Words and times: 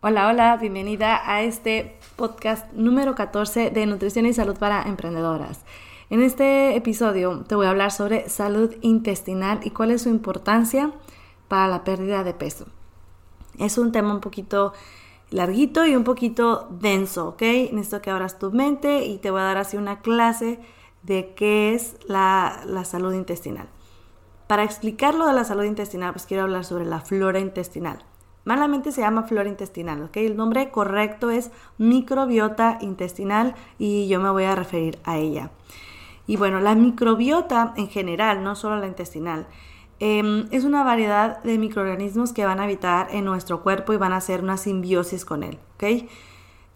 Hola, 0.00 0.28
hola, 0.28 0.56
bienvenida 0.58 1.20
a 1.28 1.42
este 1.42 1.98
podcast 2.14 2.72
número 2.72 3.16
14 3.16 3.72
de 3.72 3.84
Nutrición 3.84 4.26
y 4.26 4.32
Salud 4.32 4.56
para 4.56 4.82
Emprendedoras. 4.82 5.64
En 6.08 6.22
este 6.22 6.76
episodio 6.76 7.40
te 7.48 7.56
voy 7.56 7.66
a 7.66 7.70
hablar 7.70 7.90
sobre 7.90 8.28
salud 8.28 8.76
intestinal 8.80 9.58
y 9.64 9.70
cuál 9.70 9.90
es 9.90 10.02
su 10.02 10.08
importancia 10.08 10.92
para 11.48 11.66
la 11.66 11.82
pérdida 11.82 12.22
de 12.22 12.32
peso. 12.32 12.66
Es 13.58 13.76
un 13.76 13.90
tema 13.90 14.14
un 14.14 14.20
poquito 14.20 14.72
larguito 15.30 15.84
y 15.84 15.96
un 15.96 16.04
poquito 16.04 16.68
denso, 16.70 17.30
¿ok? 17.30 17.42
Necesito 17.72 18.00
que 18.00 18.10
abras 18.10 18.38
tu 18.38 18.52
mente 18.52 19.04
y 19.04 19.18
te 19.18 19.32
voy 19.32 19.40
a 19.40 19.46
dar 19.46 19.56
así 19.56 19.78
una 19.78 20.00
clase 20.00 20.60
de 21.02 21.34
qué 21.34 21.74
es 21.74 21.96
la, 22.06 22.60
la 22.66 22.84
salud 22.84 23.14
intestinal. 23.14 23.68
Para 24.46 24.62
explicar 24.62 25.16
lo 25.16 25.26
de 25.26 25.32
la 25.32 25.42
salud 25.42 25.64
intestinal, 25.64 26.12
pues 26.12 26.24
quiero 26.24 26.44
hablar 26.44 26.64
sobre 26.64 26.84
la 26.84 27.00
flora 27.00 27.40
intestinal. 27.40 28.04
Malamente 28.48 28.92
se 28.92 29.02
llama 29.02 29.24
flora 29.24 29.46
intestinal, 29.46 30.04
¿ok? 30.04 30.16
El 30.16 30.38
nombre 30.38 30.70
correcto 30.70 31.28
es 31.28 31.50
microbiota 31.76 32.78
intestinal 32.80 33.54
y 33.78 34.08
yo 34.08 34.20
me 34.20 34.30
voy 34.30 34.44
a 34.44 34.54
referir 34.54 34.98
a 35.04 35.18
ella. 35.18 35.50
Y 36.26 36.36
bueno, 36.36 36.58
la 36.58 36.74
microbiota 36.74 37.74
en 37.76 37.88
general, 37.88 38.42
no 38.42 38.56
solo 38.56 38.80
la 38.80 38.86
intestinal, 38.86 39.46
em, 40.00 40.48
es 40.50 40.64
una 40.64 40.82
variedad 40.82 41.42
de 41.42 41.58
microorganismos 41.58 42.32
que 42.32 42.46
van 42.46 42.58
a 42.58 42.62
habitar 42.62 43.08
en 43.10 43.26
nuestro 43.26 43.62
cuerpo 43.62 43.92
y 43.92 43.98
van 43.98 44.14
a 44.14 44.16
hacer 44.16 44.42
una 44.42 44.56
simbiosis 44.56 45.26
con 45.26 45.42
él, 45.42 45.58
¿ok? 45.74 46.08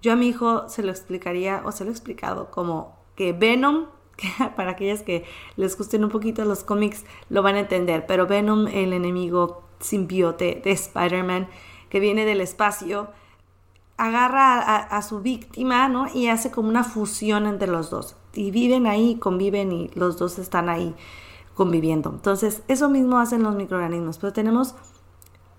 Yo 0.03 0.13
a 0.13 0.17
mi 0.17 0.29
hijo 0.29 0.69
se 0.69 0.83
lo 0.83 0.91
explicaría 0.91 1.63
o 1.65 1.73
se 1.73 1.85
lo 1.85 1.91
he 1.91 1.95
explicado 1.95 2.51
como 2.51 2.99
que 3.17 3.33
Venom, 3.33 3.87
para 4.57 4.73
aquellas 4.73 5.03
que 5.03 5.25
les 5.57 5.79
gusten 5.79 6.05
un 6.05 6.11
poquito 6.11 6.45
los 6.45 6.65
cómics 6.65 7.07
lo 7.31 7.41
van 7.41 7.55
a 7.55 7.61
entender, 7.61 8.05
pero 8.05 8.27
Venom, 8.27 8.67
el 8.67 8.93
enemigo 8.93 9.63
simbiote 9.83 10.63
de 10.65 10.73
Spider-Man 10.73 11.49
que 11.91 12.01
viene 12.01 12.25
del 12.25 12.41
espacio, 12.41 13.11
agarra 13.99 14.59
a, 14.79 15.03
su 15.03 15.21
víctima, 15.21 15.89
¿no? 15.89 16.07
Y 16.13 16.29
hace 16.29 16.51
como 16.51 16.69
una 16.69 16.85
fusión 16.85 17.47
entre 17.47 17.69
los 17.69 17.91
dos. 17.91 18.17
Y 18.33 18.51
viven 18.51 18.87
ahí, 18.87 19.17
conviven 19.17 19.71
y 19.73 19.91
los 19.95 20.17
dos 20.17 20.39
están 20.39 20.71
ahí 20.71 20.95
conviviendo. 21.55 22.11
Entonces, 22.11 22.63
eso 22.67 22.89
mismo 22.89 23.19
hacen 23.19 23.43
los 23.43 23.55
microorganismos. 23.55 24.19
Pero 24.19 24.33
tenemos 24.33 24.75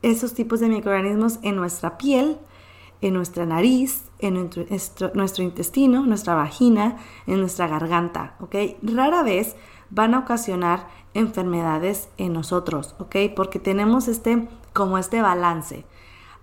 esos 0.01 0.33
tipos 0.33 0.59
de 0.59 0.69
microorganismos 0.69 1.37
en 1.43 1.55
nuestra 1.55 1.97
piel, 1.97 2.39
en 3.01 3.13
nuestra 3.13 3.45
nariz, 3.45 4.05
en 4.19 4.33
nuestro, 4.33 5.11
nuestro, 5.13 5.43
intestino, 5.43 6.05
nuestra 6.05 6.35
vagina, 6.35 6.97
en 7.27 7.39
nuestra 7.39 7.67
garganta, 7.67 8.35
¿ok? 8.39 8.55
Rara 8.81 9.23
vez 9.23 9.55
van 9.89 10.15
a 10.15 10.19
ocasionar 10.19 10.87
enfermedades 11.13 12.09
en 12.17 12.33
nosotros, 12.33 12.95
¿ok? 12.99 13.15
Porque 13.35 13.59
tenemos 13.59 14.07
este, 14.07 14.47
como 14.73 14.97
este 14.97 15.21
balance. 15.21 15.85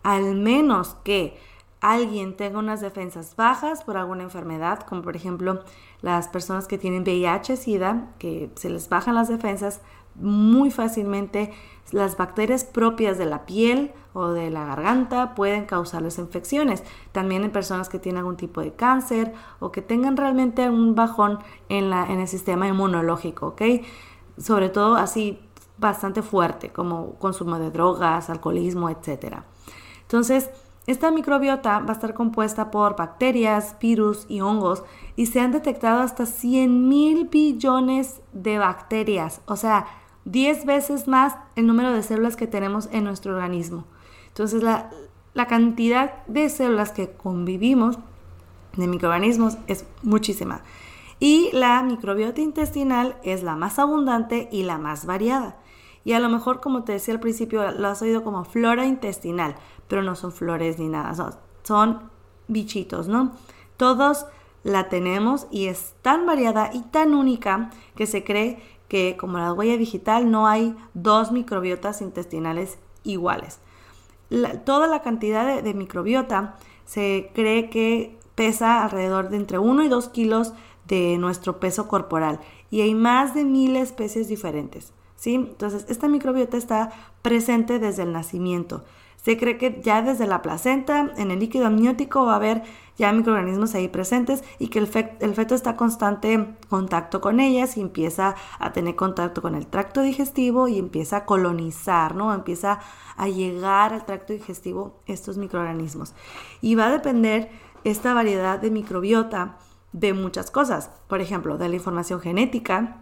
Al 0.03 0.35
menos 0.35 0.97
que 1.05 1.37
alguien 1.81 2.37
tenga 2.37 2.59
unas 2.59 2.81
defensas 2.81 3.37
bajas 3.37 3.85
por 3.85 3.97
alguna 3.97 4.23
enfermedad, 4.23 4.81
como 4.81 5.03
por 5.03 5.17
ejemplo 5.17 5.61
las 6.03 6.29
personas 6.29 6.67
que 6.67 6.79
tienen 6.79 7.03
VIH, 7.03 7.57
SIDA, 7.57 8.09
que 8.19 8.51
se 8.55 8.71
les 8.71 8.89
bajan 8.89 9.15
las 9.15 9.29
defensas 9.29 9.81
muy 10.15 10.71
fácilmente, 10.71 11.53
las 11.93 12.17
bacterias 12.17 12.65
propias 12.65 13.19
de 13.19 13.27
la 13.27 13.47
piel 13.47 13.93
o 14.13 14.29
de 14.29 14.51
la 14.51 14.65
garganta 14.65 15.35
pueden 15.35 15.65
causarles 15.67 16.19
infecciones. 16.19 16.85
También 17.13 17.45
en 17.45 17.51
personas 17.51 17.89
que 17.89 17.99
tienen 17.99 18.19
algún 18.19 18.37
tipo 18.37 18.61
de 18.61 18.73
cáncer 18.73 19.33
o 19.59 19.73
que 19.73 19.83
tengan 19.83 20.17
realmente 20.17 20.69
un 20.69 20.95
bajón 20.95 21.39
en, 21.69 21.91
la, 21.91 22.07
en 22.07 22.21
el 22.21 22.29
sistema 22.29 22.69
inmunológico, 22.69 23.49
¿ok? 23.49 23.63
Sobre 24.41 24.71
todo 24.71 24.97
así 24.97 25.39
bastante 25.79 26.23
fuerte, 26.23 26.71
como 26.71 27.15
consumo 27.15 27.59
de 27.59 27.71
drogas, 27.71 28.31
alcoholismo, 28.31 28.91
etc. 28.91 29.39
Entonces, 30.03 30.51
esta 30.87 31.11
microbiota 31.11 31.79
va 31.81 31.91
a 31.91 31.93
estar 31.93 32.15
compuesta 32.15 32.71
por 32.71 32.97
bacterias, 32.97 33.77
virus 33.81 34.27
y 34.29 34.41
hongos 34.41 34.83
y 35.15 35.27
se 35.27 35.41
han 35.41 35.53
detectado 35.53 36.01
hasta 36.01 36.27
100 36.27 36.89
mil 36.89 37.29
billones 37.29 38.21
de 38.33 38.59
bacterias, 38.59 39.41
o 39.47 39.57
sea, 39.57 39.87
10 40.25 40.67
veces 40.67 41.09
más 41.09 41.37
el 41.57 41.67
número 41.67 41.93
de 41.93 42.03
células 42.03 42.37
que 42.37 42.47
tenemos 42.47 42.89
en 42.93 43.05
nuestro 43.05 43.35
organismo. 43.35 43.85
Entonces, 44.29 44.63
la, 44.63 44.91
la 45.35 45.47
cantidad 45.47 46.27
de 46.27 46.49
células 46.49 46.93
que 46.93 47.11
convivimos 47.11 47.99
de 48.77 48.87
microorganismos 48.87 49.59
es 49.67 49.85
muchísima. 50.03 50.63
Y 51.21 51.51
la 51.53 51.83
microbiota 51.83 52.41
intestinal 52.41 53.17
es 53.23 53.43
la 53.43 53.55
más 53.55 53.79
abundante 53.79 54.49
y 54.51 54.63
la 54.63 54.79
más 54.79 55.05
variada. 55.05 55.59
Y 56.03 56.15
a 56.15 56.21
lo 56.21 56.31
mejor, 56.31 56.61
como 56.61 56.83
te 56.85 56.93
decía 56.93 57.15
al 57.15 57.21
principio, 57.21 57.71
lo 57.73 57.89
has 57.89 58.01
oído 58.01 58.25
como 58.25 58.45
flora 58.45 58.87
intestinal, 58.87 59.55
pero 59.87 60.03
no 60.03 60.15
son 60.15 60.33
flores 60.33 60.79
ni 60.79 60.89
nada, 60.89 61.15
son, 61.63 62.11
bichitos, 62.49 63.07
¿no? 63.07 63.33
Todos 63.77 64.27
la 64.65 64.89
tenemos 64.89 65.47
y 65.51 65.67
es 65.67 65.95
tan 66.03 66.27
variada 66.27 66.71
y 66.73 66.81
tan 66.81 67.15
única 67.15 67.71
que 67.95 68.07
se 68.07 68.25
cree 68.25 68.61
que 68.89 69.17
como 69.17 69.39
la 69.39 69.53
huella 69.53 69.77
digital 69.77 70.31
no 70.31 70.49
hay 70.49 70.75
dos 70.95 71.31
microbiotas 71.31 72.03
intestinales 72.03 72.79
iguales. 73.05 73.61
toda 74.65 74.87
la 74.87 75.03
cantidad 75.03 75.63
de, 75.63 75.75
microbiota 75.75 76.57
se 76.87 77.31
cree 77.35 77.71
que 77.71 78.19
pesa 78.35 78.83
alrededor 78.83 79.29
de 79.29 79.37
entre 79.37 79.59
1 79.59 79.85
y 79.85 79.89
2 79.89 80.09
kilos 80.09 80.55
de 80.91 81.19
nuestro 81.19 81.61
peso 81.61 81.87
corporal 81.87 82.41
y 82.71 82.81
hay 82.81 82.95
más 82.95 83.35
de 83.35 83.45
mil 83.45 83.77
especies 83.77 84.29
diferentes. 84.29 84.93
¿sí? 85.17 85.37
Entonces, 85.37 85.87
esta 85.89 86.09
microbiota 86.09 86.57
está 86.57 86.91
presente 87.23 87.79
desde 87.79 88.03
el 88.03 88.13
nacimiento. 88.13 88.85
Se 89.23 89.37
cree 89.37 89.59
que 89.59 89.81
ya 89.83 90.01
desde 90.03 90.27
la 90.27 90.41
placenta, 90.41 91.13
en 91.17 91.31
el 91.31 91.41
líquido 91.41 91.67
amniótico, 91.67 92.25
va 92.25 92.33
a 92.33 92.37
haber 92.37 92.63
ya 92.97 93.13
microorganismos 93.13 93.75
ahí 93.75 93.89
presentes 93.89 94.43
y 94.59 94.69
que 94.69 94.79
el, 94.79 94.87
feto 94.87 95.55
está 95.55 95.77
constante 95.77 96.57
contacto 96.69 97.21
con 97.21 97.39
ellas 97.39 97.77
y 97.77 97.83
empieza 97.83 98.35
a 98.59 98.73
tener 98.73 98.97
contacto 98.97 99.43
con 99.43 99.55
el 99.55 99.67
tracto 99.67 100.01
digestivo 100.01 100.69
y 100.69 100.79
empieza 100.79 101.19
a 101.19 101.25
colonizar, 101.27 102.15
¿no? 102.15 102.33
Empieza 102.33 102.81
a 103.17 103.29
llegar 103.29 103.93
al 103.93 104.07
tracto 104.07 104.33
digestivo 104.33 105.01
estos 105.07 105.37
microorganismos. 105.37 106.15
Y 106.63 106.75
va 106.75 106.87
a 106.87 106.91
depender 106.91 107.51
esta 107.85 108.15
variedad 108.15 108.59
de 108.59 108.71
microbiota 108.71 109.59
de 109.93 110.13
muchas 110.13 110.51
cosas. 110.51 110.91
Por 111.09 111.21
ejemplo, 111.21 111.59
de 111.59 111.69
la 111.69 111.77
información 111.77 112.21
genética, 112.21 112.99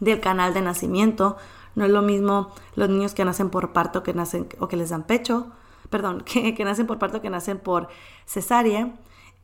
del 0.00 0.20
canal 0.20 0.54
de 0.54 0.62
nacimiento, 0.62 1.36
no 1.74 1.84
es 1.84 1.90
lo 1.90 2.02
mismo 2.02 2.50
los 2.74 2.88
niños 2.88 3.14
que 3.14 3.24
nacen 3.24 3.50
por 3.50 3.72
parto 3.72 4.02
que 4.02 4.14
nacen 4.14 4.48
o 4.58 4.68
que 4.68 4.76
les 4.76 4.90
dan 4.90 5.04
pecho, 5.04 5.48
perdón, 5.90 6.22
que, 6.24 6.64
nacen 6.64 6.86
por 6.86 6.98
parto 6.98 7.20
que 7.20 7.30
nacen 7.30 7.58
por 7.58 7.88
cesárea. 8.26 8.94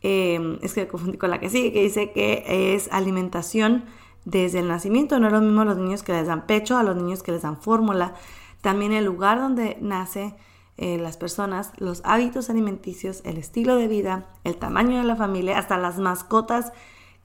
Em, 0.02 0.58
es 0.60 0.74
que 0.74 0.86
confundí 0.86 1.16
con 1.16 1.30
la 1.30 1.40
que 1.40 1.48
sigue, 1.48 1.72
que 1.72 1.82
dice 1.82 2.12
que 2.12 2.74
es 2.74 2.88
alimentación 2.92 3.84
desde 4.24 4.58
el 4.58 4.68
nacimiento. 4.68 5.18
No 5.18 5.28
es 5.28 5.32
lo 5.32 5.40
mismo 5.40 5.64
los 5.64 5.78
niños 5.78 6.02
que 6.02 6.12
les 6.12 6.26
dan 6.26 6.46
pecho 6.46 6.76
a 6.76 6.82
los 6.82 6.96
niños 6.96 7.22
que 7.22 7.32
les 7.32 7.42
dan 7.42 7.60
fórmula. 7.60 8.14
También 8.60 8.92
el 8.92 9.04
lugar 9.04 9.38
donde 9.38 9.78
nace 9.80 10.34
eh, 10.76 10.98
las 10.98 11.16
personas, 11.16 11.72
los 11.78 12.02
hábitos 12.04 12.50
alimenticios, 12.50 13.22
el 13.24 13.38
estilo 13.38 13.76
de 13.76 13.86
vida, 13.86 14.26
el 14.42 14.56
tamaño 14.56 14.98
de 14.98 15.04
la 15.04 15.14
familia, 15.14 15.58
hasta 15.58 15.78
las 15.78 15.98
mascotas 15.98 16.72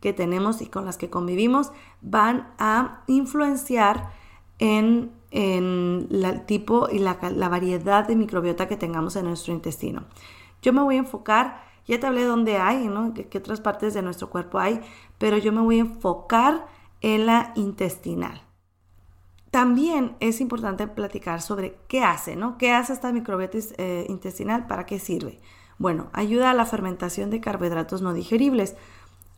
que 0.02 0.14
tenemos 0.14 0.62
y 0.62 0.68
con 0.68 0.86
las 0.86 0.98
que 0.98 1.10
convivimos, 1.10 1.72
van 2.02 2.54
a 2.60 3.04
influenciar 3.08 4.12
en, 4.60 5.12
el 5.32 6.46
tipo 6.46 6.90
y 6.92 7.00
la, 7.00 7.14
variedad 7.14 8.08
de 8.08 8.16
microbiota 8.16 8.68
que 8.68 8.78
tengamos 8.78 9.16
en 9.16 9.26
nuestro 9.26 9.54
intestino. 9.54 10.06
Yo 10.62 10.74
me 10.74 10.82
voy 10.82 10.96
a 10.96 11.00
enfocar, 11.00 11.64
ya 11.88 12.00
te 12.00 12.08
hablé 12.08 12.22
de 12.22 12.28
dónde 12.28 12.58
hay, 12.58 12.88
¿no? 12.88 13.14
¿Qué, 13.14 13.38
otras 13.38 13.62
partes 13.62 13.94
de 13.94 14.02
nuestro 14.02 14.30
cuerpo 14.30 14.60
hay, 14.60 14.82
pero 15.18 15.38
yo 15.38 15.52
me 15.52 15.62
voy 15.62 15.78
a 15.78 15.82
enfocar 15.82 16.68
en 17.02 17.26
la 17.26 17.52
intestinal. 17.56 18.42
También 19.52 20.16
es 20.20 20.42
importante 20.42 20.88
platicar 20.88 21.42
sobre 21.42 21.78
qué 21.88 22.04
hace, 22.04 22.36
¿no? 22.36 22.58
¿Qué 22.58 22.72
hace 22.72 22.94
esta 22.94 23.12
microbiota 23.12 23.58
eh, 23.78 24.06
intestinal? 24.08 24.68
¿Para 24.68 24.86
qué 24.86 25.00
sirve? 25.00 25.40
Bueno, 25.80 26.10
ayuda 26.14 26.52
a 26.52 26.54
la 26.54 26.66
fermentación 26.66 27.30
de 27.30 27.42
carbohidratos 27.42 28.02
no 28.02 28.14
digeribles. 28.14 28.76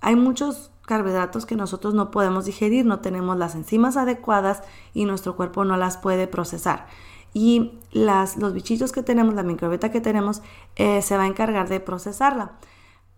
hay 0.01 0.15
muchos 0.15 0.71
carbohidratos 0.85 1.45
que 1.45 1.55
nosotros 1.55 1.93
no 1.93 2.11
podemos 2.11 2.45
digerir, 2.45 2.85
no 2.85 2.99
tenemos 2.99 3.37
las 3.37 3.55
enzimas 3.55 3.95
adecuadas 3.97 4.63
y 4.93 5.05
nuestro 5.05 5.35
cuerpo 5.35 5.63
no 5.63 5.77
las 5.77 5.97
puede 5.97 6.27
procesar. 6.27 6.87
Y 7.33 7.79
las, 7.91 8.35
los 8.35 8.53
bichitos 8.53 8.91
que 8.91 9.03
tenemos, 9.03 9.35
la 9.35 9.43
microbiota 9.43 9.91
que 9.91 10.01
tenemos, 10.01 10.41
eh, 10.75 11.01
se 11.01 11.15
va 11.15 11.23
a 11.23 11.27
encargar 11.27 11.69
de 11.69 11.79
procesarla. 11.79 12.53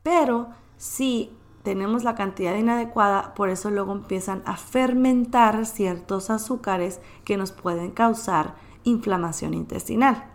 Pero 0.04 0.50
si 0.78 1.31
tenemos 1.63 2.04
la 2.04 2.15
cantidad 2.15 2.56
inadecuada, 2.56 3.33
por 3.33 3.50
eso 3.50 3.71
luego 3.71 3.94
empiezan 3.94 4.44
a 4.45 4.57
fermentar 4.57 5.65
ciertos 5.65 6.30
azúcares 6.30 7.00
que 7.24 7.38
nos 7.38 7.51
pueden 7.51 7.92
causar 7.92 8.56
inflamación 8.83 9.54
intestinal. 9.54 10.25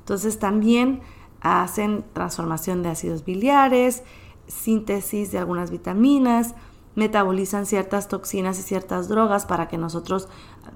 Entonces 0.00 0.38
también 0.38 1.00
hacen 1.40 2.04
transformación 2.12 2.82
de 2.82 2.90
ácidos 2.90 3.24
biliares, 3.24 4.02
síntesis 4.46 5.32
de 5.32 5.38
algunas 5.38 5.70
vitaminas, 5.70 6.54
metabolizan 6.94 7.64
ciertas 7.64 8.08
toxinas 8.08 8.58
y 8.58 8.62
ciertas 8.62 9.08
drogas 9.08 9.46
para 9.46 9.68
que 9.68 9.78
nosotros 9.78 10.28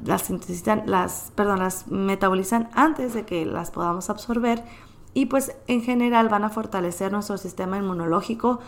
las 0.02 0.22
sintetizan, 0.22 0.84
las, 0.86 1.32
perdón, 1.34 1.58
las 1.58 1.88
metabolizan 1.88 2.70
antes 2.72 3.12
de 3.12 3.26
que 3.26 3.44
las 3.44 3.70
podamos 3.70 4.08
absorber 4.08 4.64
y 5.12 5.26
pues 5.26 5.54
en 5.66 5.82
general 5.82 6.28
van 6.28 6.44
a 6.44 6.50
fortalecer 6.50 7.12
nuestro 7.12 7.36
sistema 7.36 7.76
inmunológico 7.76 8.60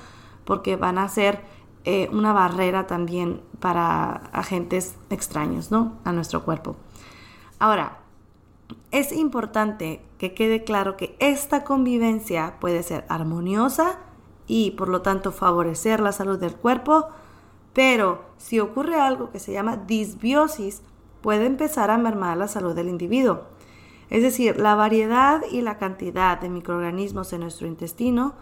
porque 0.46 0.76
van 0.76 0.96
a 0.96 1.08
ser 1.10 1.42
eh, 1.84 2.08
una 2.10 2.32
barrera 2.32 2.86
también 2.86 3.42
para 3.60 4.30
agentes 4.32 4.96
extraños, 5.10 5.70
¿no? 5.70 5.98
A 6.04 6.12
nuestro 6.12 6.42
cuerpo. 6.42 6.76
Ahora, 7.58 7.98
es 8.90 9.12
importante 9.12 10.00
que 10.18 10.32
quede 10.32 10.64
claro 10.64 10.96
que 10.96 11.14
esta 11.18 11.64
convivencia 11.64 12.54
puede 12.60 12.82
ser 12.82 13.04
armoniosa 13.08 13.98
y 14.46 14.70
por 14.72 14.88
lo 14.88 15.02
tanto 15.02 15.32
favorecer 15.32 16.00
la 16.00 16.12
salud 16.12 16.38
del 16.38 16.54
cuerpo, 16.54 17.08
pero 17.72 18.24
si 18.38 18.58
ocurre 18.58 18.98
algo 18.98 19.30
que 19.30 19.38
se 19.38 19.52
llama 19.52 19.76
disbiosis, 19.76 20.82
puede 21.20 21.46
empezar 21.46 21.90
a 21.90 21.98
mermar 21.98 22.36
la 22.36 22.48
salud 22.48 22.74
del 22.74 22.88
individuo. 22.88 23.42
Es 24.08 24.22
decir, 24.22 24.58
la 24.58 24.76
variedad 24.76 25.42
y 25.50 25.62
la 25.62 25.78
cantidad 25.78 26.40
de 26.40 26.48
microorganismos 26.48 27.32
en 27.32 27.40
nuestro 27.40 27.66
intestino, 27.66 28.34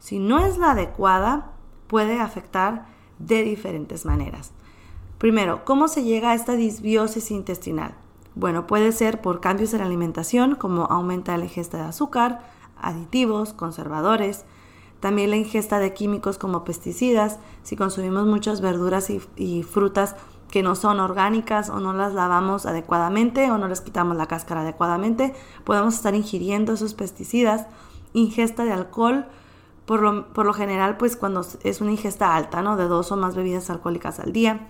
si 0.00 0.18
no 0.18 0.40
es 0.40 0.58
la 0.58 0.72
adecuada, 0.72 1.52
puede 1.86 2.18
afectar 2.18 2.86
de 3.20 3.44
diferentes 3.44 4.04
maneras. 4.04 4.50
Primero, 5.18 5.64
¿cómo 5.64 5.86
se 5.86 6.02
llega 6.02 6.30
a 6.30 6.34
esta 6.34 6.56
disbiosis 6.56 7.30
intestinal? 7.30 7.94
Bueno, 8.34 8.66
puede 8.66 8.90
ser 8.90 9.20
por 9.20 9.40
cambios 9.40 9.72
en 9.74 9.80
la 9.80 9.86
alimentación, 9.86 10.54
como 10.54 10.86
aumenta 10.86 11.36
la 11.36 11.44
ingesta 11.44 11.76
de 11.76 11.84
azúcar, 11.84 12.40
aditivos, 12.80 13.52
conservadores, 13.52 14.44
también 15.00 15.30
la 15.30 15.36
ingesta 15.36 15.78
de 15.78 15.94
químicos 15.94 16.38
como 16.38 16.64
pesticidas, 16.64 17.38
si 17.62 17.74
consumimos 17.74 18.26
muchas 18.26 18.60
verduras 18.60 19.10
y, 19.10 19.62
frutas 19.62 20.14
que 20.50 20.62
no 20.62 20.74
son 20.74 21.00
orgánicas 21.00 21.70
o 21.70 21.80
no 21.80 21.92
las 21.92 22.12
lavamos 22.12 22.66
adecuadamente 22.66 23.50
o 23.50 23.58
no 23.58 23.68
les 23.68 23.80
quitamos 23.80 24.16
la 24.16 24.26
cáscara 24.26 24.62
adecuadamente, 24.62 25.34
podemos 25.64 25.94
estar 25.94 26.14
ingiriendo 26.14 26.72
esos 26.72 26.94
pesticidas. 26.94 27.66
Ingesta 28.12 28.64
de 28.64 28.72
alcohol, 28.72 29.26
por 29.90 30.02
lo, 30.02 30.32
por 30.32 30.46
lo 30.46 30.52
general, 30.52 30.98
pues 30.98 31.16
cuando 31.16 31.44
es 31.64 31.80
una 31.80 31.90
ingesta 31.90 32.36
alta, 32.36 32.62
¿no? 32.62 32.76
De 32.76 32.84
dos 32.84 33.10
o 33.10 33.16
más 33.16 33.34
bebidas 33.34 33.70
alcohólicas 33.70 34.20
al 34.20 34.32
día. 34.32 34.68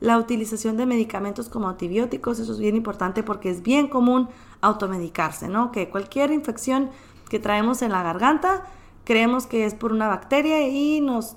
La 0.00 0.18
utilización 0.18 0.76
de 0.76 0.86
medicamentos 0.86 1.48
como 1.48 1.68
antibióticos, 1.68 2.40
eso 2.40 2.50
es 2.50 2.58
bien 2.58 2.74
importante 2.74 3.22
porque 3.22 3.48
es 3.48 3.62
bien 3.62 3.86
común 3.86 4.28
automedicarse, 4.62 5.46
¿no? 5.46 5.70
Que 5.70 5.88
cualquier 5.88 6.32
infección 6.32 6.90
que 7.30 7.38
traemos 7.38 7.80
en 7.80 7.92
la 7.92 8.02
garganta, 8.02 8.64
creemos 9.04 9.46
que 9.46 9.66
es 9.66 9.74
por 9.74 9.92
una 9.92 10.08
bacteria 10.08 10.66
y 10.66 11.00
nos 11.00 11.36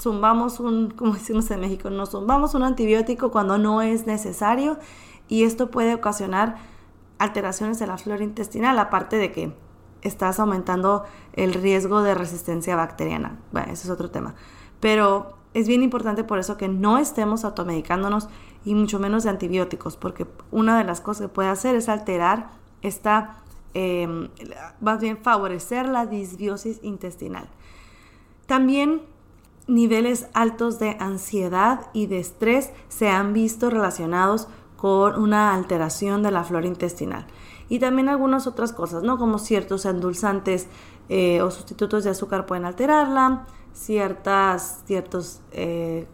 zumbamos 0.00 0.58
un, 0.58 0.90
como 0.96 1.12
decimos 1.12 1.50
en 1.50 1.60
México, 1.60 1.90
nos 1.90 2.12
zumbamos 2.12 2.54
un 2.54 2.62
antibiótico 2.62 3.30
cuando 3.30 3.58
no 3.58 3.82
es 3.82 4.06
necesario 4.06 4.78
y 5.28 5.42
esto 5.42 5.70
puede 5.70 5.92
ocasionar 5.92 6.56
alteraciones 7.18 7.82
en 7.82 7.88
la 7.88 7.98
flora 7.98 8.24
intestinal, 8.24 8.78
aparte 8.78 9.16
de 9.16 9.32
que 9.32 9.63
estás 10.04 10.38
aumentando 10.38 11.04
el 11.32 11.54
riesgo 11.54 12.02
de 12.02 12.14
resistencia 12.14 12.76
bacteriana. 12.76 13.38
Bueno, 13.52 13.72
ese 13.72 13.88
es 13.88 13.90
otro 13.90 14.10
tema. 14.10 14.34
Pero 14.80 15.36
es 15.54 15.66
bien 15.66 15.82
importante 15.82 16.22
por 16.22 16.38
eso 16.38 16.56
que 16.56 16.68
no 16.68 16.98
estemos 16.98 17.44
automedicándonos 17.44 18.28
y 18.64 18.74
mucho 18.74 18.98
menos 18.98 19.24
de 19.24 19.30
antibióticos, 19.30 19.96
porque 19.96 20.26
una 20.50 20.78
de 20.78 20.84
las 20.84 21.00
cosas 21.00 21.26
que 21.26 21.34
puede 21.34 21.48
hacer 21.48 21.74
es 21.74 21.88
alterar 21.88 22.50
esta 22.82 23.44
Em, 23.74 24.28
más 24.80 25.00
bien 25.00 25.18
favorecer 25.18 25.88
la 25.88 26.06
disbiosis 26.06 26.78
intestinal. 26.84 27.48
También 28.46 29.02
niveles 29.66 30.28
altos 30.32 30.78
de 30.78 30.96
ansiedad 31.00 31.88
y 31.92 32.06
de 32.06 32.20
estrés 32.20 32.70
se 32.88 33.08
han 33.08 33.32
visto 33.32 33.70
relacionados 33.70 34.46
con 34.76 35.20
una 35.20 35.54
alteración 35.54 36.22
de 36.22 36.30
la 36.30 36.44
flora 36.44 36.68
intestinal. 36.68 37.26
Y 37.68 37.78
también 37.78 38.08
algunas 38.08 38.46
otras 38.46 38.72
cosas, 38.72 39.02
¿no? 39.02 39.18
Como 39.18 39.38
ciertos 39.38 39.84
endulzantes 39.86 40.68
eh, 41.08 41.40
o 41.42 41.50
sustitutos 41.50 42.04
de 42.04 42.10
azúcar 42.10 42.46
pueden 42.46 42.64
alterarla, 42.64 43.46
ciertas, 43.72 44.82
ciertos 44.86 45.40
eh, 45.52 46.06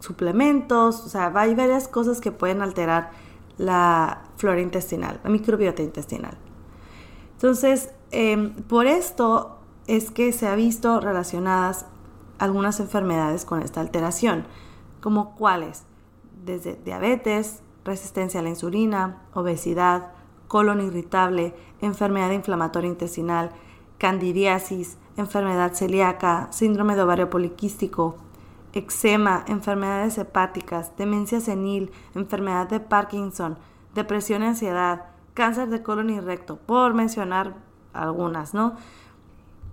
suplementos, 0.00 1.04
o 1.04 1.08
sea, 1.08 1.32
hay 1.34 1.54
varias 1.54 1.88
cosas 1.88 2.20
que 2.20 2.32
pueden 2.32 2.62
alterar 2.62 3.10
la 3.56 4.24
flora 4.36 4.60
intestinal, 4.60 5.20
la 5.22 5.30
microbiota 5.30 5.82
intestinal. 5.82 6.36
Entonces, 7.32 7.90
em, 8.10 8.54
por 8.54 8.86
esto 8.86 9.58
es 9.86 10.10
que 10.10 10.32
se 10.32 10.46
ha 10.46 10.54
visto 10.54 11.00
relacionadas 11.00 11.86
algunas 12.38 12.80
enfermedades 12.80 13.44
con 13.44 13.62
esta 13.62 13.80
alteración, 13.80 14.46
como 15.00 15.34
cuáles, 15.34 15.84
desde 16.44 16.76
diabetes, 16.76 17.62
resistencia 17.84 18.40
a 18.40 18.42
la 18.42 18.48
insulina, 18.48 19.22
obesidad, 19.34 20.12
colon 20.48 20.80
irritable, 20.80 21.54
enfermedad 21.80 22.30
inflamatoria 22.32 22.90
intestinal, 22.90 23.50
candidiasis, 23.98 24.98
enfermedad 25.16 25.72
celíaca, 25.74 26.48
síndrome 26.50 26.96
de 26.96 27.02
ovario 27.02 27.30
poliquístico, 27.30 28.16
eczema, 28.72 29.44
enfermedades 29.46 30.18
hepáticas, 30.18 30.96
demencia 30.96 31.40
senil, 31.40 31.92
enfermedad 32.14 32.68
de 32.68 32.80
Parkinson, 32.80 33.56
depresión 33.94 34.42
y 34.42 34.46
ansiedad, 34.46 35.06
cáncer 35.34 35.68
de 35.68 35.82
colon 35.82 36.10
y 36.10 36.20
recto, 36.20 36.56
por 36.56 36.94
mencionar 36.94 37.54
algunas, 37.92 38.54
¿no? 38.54 38.76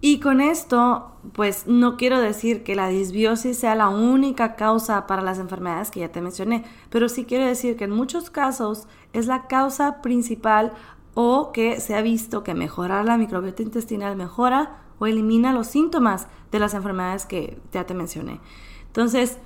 Y 0.03 0.19
con 0.19 0.41
esto, 0.41 1.11
pues 1.33 1.67
no 1.67 1.95
quiero 1.95 2.19
decir 2.19 2.63
que 2.63 2.75
la 2.75 2.87
disbiosis 2.87 3.59
sea 3.59 3.75
la 3.75 3.89
única 3.89 4.55
causa 4.55 5.05
para 5.05 5.21
las 5.21 5.37
enfermedades 5.37 5.91
que 5.91 5.99
ya 5.99 6.11
te 6.11 6.21
mencioné, 6.21 6.63
pero 6.89 7.07
sí 7.07 7.25
quiero 7.25 7.45
decir 7.45 7.77
que 7.77 7.83
en 7.83 7.91
muchos 7.91 8.31
casos 8.31 8.87
es 9.13 9.27
la 9.27 9.45
causa 9.45 10.01
principal 10.01 10.73
o 11.13 11.51
que 11.51 11.79
se 11.79 11.95
ha 11.95 12.01
visto 12.01 12.43
que 12.43 12.55
mejorar 12.55 13.05
la 13.05 13.17
microbiota 13.17 13.61
intestinal 13.61 14.15
mejora 14.15 14.81
o 14.97 15.05
elimina 15.05 15.53
los 15.53 15.67
síntomas 15.67 16.27
de 16.51 16.57
las 16.57 16.73
enfermedades 16.73 17.27
que 17.27 17.59
ya 17.71 17.85
te 17.85 17.93
mencioné. 17.93 18.39
Entonces, 18.87 19.37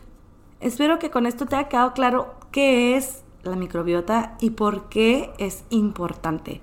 espero 0.61 0.99
que 0.99 1.11
con 1.11 1.25
esto 1.25 1.47
te 1.47 1.57
haya 1.57 1.67
quedado 1.67 1.91
claro 1.91 2.33
qué 2.51 2.95
es 2.95 3.23
la 3.43 3.57
microbiota 3.57 4.37
y 4.39 4.51
por 4.51 4.87
qué 4.87 5.33
es 5.37 5.65
importante. 5.69 6.61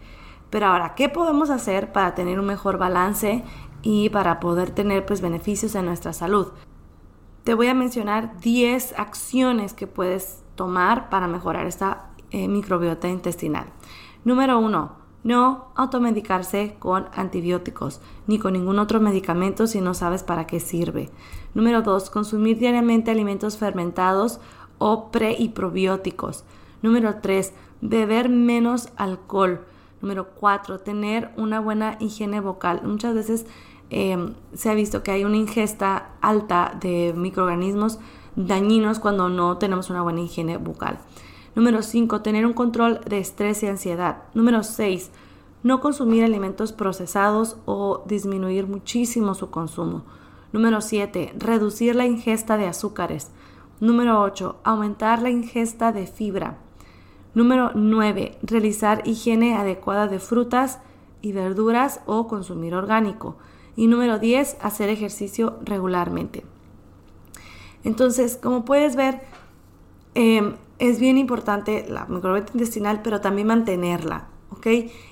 Pero 0.50 0.66
ahora, 0.66 0.94
¿qué 0.94 1.08
podemos 1.08 1.48
hacer 1.50 1.92
para 1.92 2.14
tener 2.14 2.38
un 2.38 2.46
mejor 2.46 2.76
balance 2.76 3.42
y 3.82 4.08
para 4.10 4.40
poder 4.40 4.70
tener 4.70 5.04
pues 5.04 5.20
beneficios 5.20 5.74
en 5.74 5.86
nuestra 5.86 6.12
salud? 6.12 6.48
Te 7.44 7.54
voy 7.54 7.66
a 7.66 7.74
mencionar 7.74 8.38
10 8.40 8.94
acciones 8.98 9.74
que 9.74 9.86
puedes 9.86 10.42
tomar 10.54 11.10
para 11.10 11.26
mejorar 11.26 11.66
esta 11.66 12.10
eh, 12.30 12.48
microbiota 12.48 13.08
intestinal. 13.08 13.66
Número 14.24 14.58
1. 14.58 15.02
No 15.24 15.66
automedicarse 15.76 16.76
con 16.78 17.06
antibióticos 17.14 18.00
ni 18.26 18.38
con 18.38 18.54
ningún 18.54 18.78
otro 18.78 19.00
medicamento 19.00 19.66
si 19.66 19.80
no 19.80 19.94
sabes 19.94 20.22
para 20.22 20.46
qué 20.46 20.60
sirve. 20.60 21.10
Número 21.54 21.82
2. 21.82 22.10
Consumir 22.10 22.58
diariamente 22.58 23.10
alimentos 23.10 23.56
fermentados 23.56 24.40
o 24.78 25.10
pre 25.10 25.36
y 25.38 25.50
probióticos. 25.50 26.44
Número 26.82 27.16
3, 27.20 27.52
beber 27.80 28.28
menos 28.28 28.88
alcohol. 28.96 29.64
Número 30.02 30.26
4, 30.38 30.80
tener 30.80 31.30
una 31.36 31.60
buena 31.60 31.96
higiene 32.00 32.40
vocal. 32.40 32.82
Muchas 32.84 33.14
veces 33.14 33.46
em, 33.88 34.34
se 34.52 34.68
ha 34.68 34.74
visto 34.74 35.02
que 35.02 35.12
hay 35.12 35.24
una 35.24 35.36
ingesta 35.36 36.10
alta 36.20 36.76
de 36.80 37.14
microorganismos 37.16 37.98
dañinos 38.36 38.98
cuando 38.98 39.28
no 39.28 39.58
tenemos 39.58 39.90
una 39.90 40.02
buena 40.02 40.20
higiene 40.20 40.56
bucal. 40.56 40.98
Número 41.54 41.82
5, 41.82 42.22
tener 42.22 42.46
un 42.46 42.52
control 42.52 43.00
de 43.06 43.18
estrés 43.18 43.62
y 43.62 43.66
ansiedad. 43.66 44.24
Número 44.34 44.62
6, 44.62 45.10
no 45.62 45.80
consumir 45.80 46.24
alimentos 46.24 46.72
procesados 46.72 47.56
o 47.66 48.02
disminuir 48.06 48.66
muchísimo 48.66 49.34
su 49.34 49.50
consumo. 49.50 50.04
Número 50.52 50.80
7, 50.80 51.34
reducir 51.38 51.94
la 51.94 52.06
ingesta 52.06 52.56
de 52.56 52.66
azúcares. 52.66 53.30
Número 53.80 54.20
8, 54.22 54.60
aumentar 54.64 55.22
la 55.22 55.30
ingesta 55.30 55.92
de 55.92 56.06
fibra. 56.06 56.58
Número 57.34 57.70
9. 57.74 58.38
Realizar 58.42 59.02
higiene 59.06 59.54
adecuada 59.54 60.06
de 60.06 60.18
frutas 60.18 60.80
y 61.22 61.32
verduras 61.32 62.00
o 62.06 62.28
consumir 62.28 62.74
orgánico. 62.74 63.36
Y 63.74 63.86
número 63.86 64.18
10. 64.18 64.58
Hacer 64.60 64.90
ejercicio 64.90 65.58
regularmente. 65.64 66.44
Entonces, 67.84 68.36
como 68.36 68.64
puedes 68.64 68.96
ver, 68.96 69.22
em, 70.14 70.56
es 70.78 71.00
bien 71.00 71.16
importante 71.16 71.86
la 71.88 72.04
microbiota 72.06 72.52
intestinal, 72.52 73.00
pero 73.02 73.20
también 73.20 73.46
mantenerla. 73.46 74.28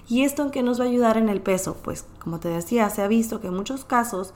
¿Y 0.08 0.22
esto 0.22 0.44
en 0.44 0.50
qué 0.50 0.62
nos 0.62 0.78
va 0.78 0.84
a 0.84 0.88
ayudar 0.88 1.16
en 1.16 1.28
el 1.28 1.40
peso? 1.40 1.76
Pues, 1.82 2.06
como 2.20 2.38
te 2.38 2.48
decía, 2.48 2.88
se 2.90 3.02
ha 3.02 3.08
visto 3.08 3.40
que 3.40 3.48
en 3.48 3.54
muchos 3.54 3.84
casos, 3.84 4.32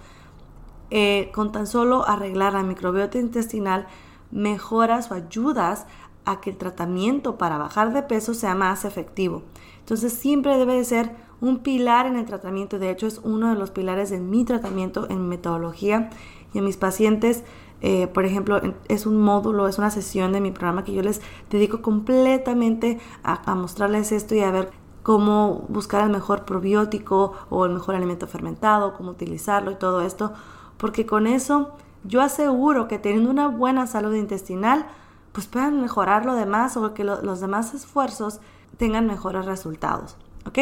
eh, 0.90 1.30
con 1.32 1.52
tan 1.52 1.66
solo 1.66 2.06
arreglar 2.08 2.54
la 2.54 2.62
microbiota 2.62 3.18
intestinal, 3.18 3.86
mejoras 4.32 5.10
o 5.10 5.14
ayudas 5.14 5.86
a 6.24 6.40
que 6.40 6.50
el 6.50 6.56
tratamiento 6.56 7.36
para 7.36 7.58
bajar 7.58 7.92
de 7.92 8.02
peso 8.02 8.34
sea 8.34 8.54
más 8.54 8.84
efectivo. 8.84 9.42
Entonces 9.80 10.12
siempre 10.12 10.56
debe 10.56 10.74
de 10.74 10.84
ser 10.84 11.10
un 11.40 11.58
pilar 11.58 12.06
en 12.06 12.16
el 12.16 12.24
tratamiento. 12.24 12.78
De 12.78 12.90
hecho, 12.90 13.06
es 13.06 13.20
uno 13.22 13.50
de 13.50 13.54
los 13.54 13.70
pilares 13.70 14.10
de 14.10 14.18
mi 14.18 14.44
tratamiento 14.44 15.06
en 15.10 15.28
metodología 15.28 16.10
y 16.54 16.58
en 16.58 16.64
mis 16.64 16.76
pacientes. 16.76 17.44
Eh, 17.82 18.06
por 18.06 18.24
ejemplo, 18.24 18.60
es 18.88 19.04
un 19.04 19.20
módulo, 19.20 19.68
es 19.68 19.76
una 19.76 19.90
sesión 19.90 20.32
de 20.32 20.40
mi 20.40 20.52
programa 20.52 20.84
que 20.84 20.94
yo 20.94 21.02
les 21.02 21.20
dedico 21.50 21.82
completamente 21.82 22.98
a, 23.22 23.50
a 23.50 23.54
mostrarles 23.54 24.10
esto 24.10 24.34
y 24.34 24.40
a 24.40 24.50
ver 24.50 24.70
cómo 25.02 25.66
buscar 25.68 26.02
el 26.02 26.10
mejor 26.10 26.46
probiótico 26.46 27.34
o 27.50 27.66
el 27.66 27.74
mejor 27.74 27.94
alimento 27.94 28.26
fermentado, 28.26 28.94
cómo 28.94 29.10
utilizarlo 29.10 29.70
y 29.70 29.74
todo 29.74 30.00
esto, 30.00 30.32
porque 30.78 31.04
con 31.04 31.26
eso 31.26 31.72
yo 32.04 32.22
aseguro 32.22 32.88
que 32.88 32.98
teniendo 32.98 33.30
una 33.30 33.48
buena 33.48 33.86
salud 33.86 34.14
intestinal, 34.14 34.86
pues 35.34 35.48
puedan 35.48 35.82
mejorar 35.82 36.24
lo 36.24 36.36
demás 36.36 36.76
o 36.76 36.94
que 36.94 37.02
los 37.02 37.40
demás 37.40 37.74
esfuerzos 37.74 38.40
tengan 38.78 39.06
mejores 39.08 39.44
resultados. 39.44 40.16
¿Ok? 40.46 40.58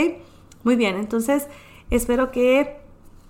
Muy 0.64 0.76
bien, 0.76 0.97
entonces 0.97 1.47
espero 1.91 2.31
que 2.31 2.81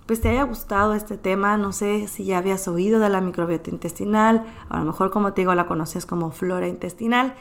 pues 0.07 0.21
te 0.21 0.29
haya 0.29 0.45
gustado 0.45 0.95
este 0.95 1.19
tema. 1.19 1.57
No 1.57 1.73
sé 1.73 2.07
si 2.07 2.25
ya 2.25 2.39
habías 2.39 2.69
oído 2.69 3.01
de 3.01 3.09
la 3.09 3.21
microbiota 3.21 3.71
intestinal, 3.71 4.47
a 4.69 4.79
lo 4.79 4.85
mejor 4.85 5.11
como 5.11 5.33
te 5.33 5.41
digo 5.41 5.55
la 5.55 5.67
conoces 5.67 6.07
como 6.07 6.31
flora 6.31 6.69
intestinal. 6.69 7.35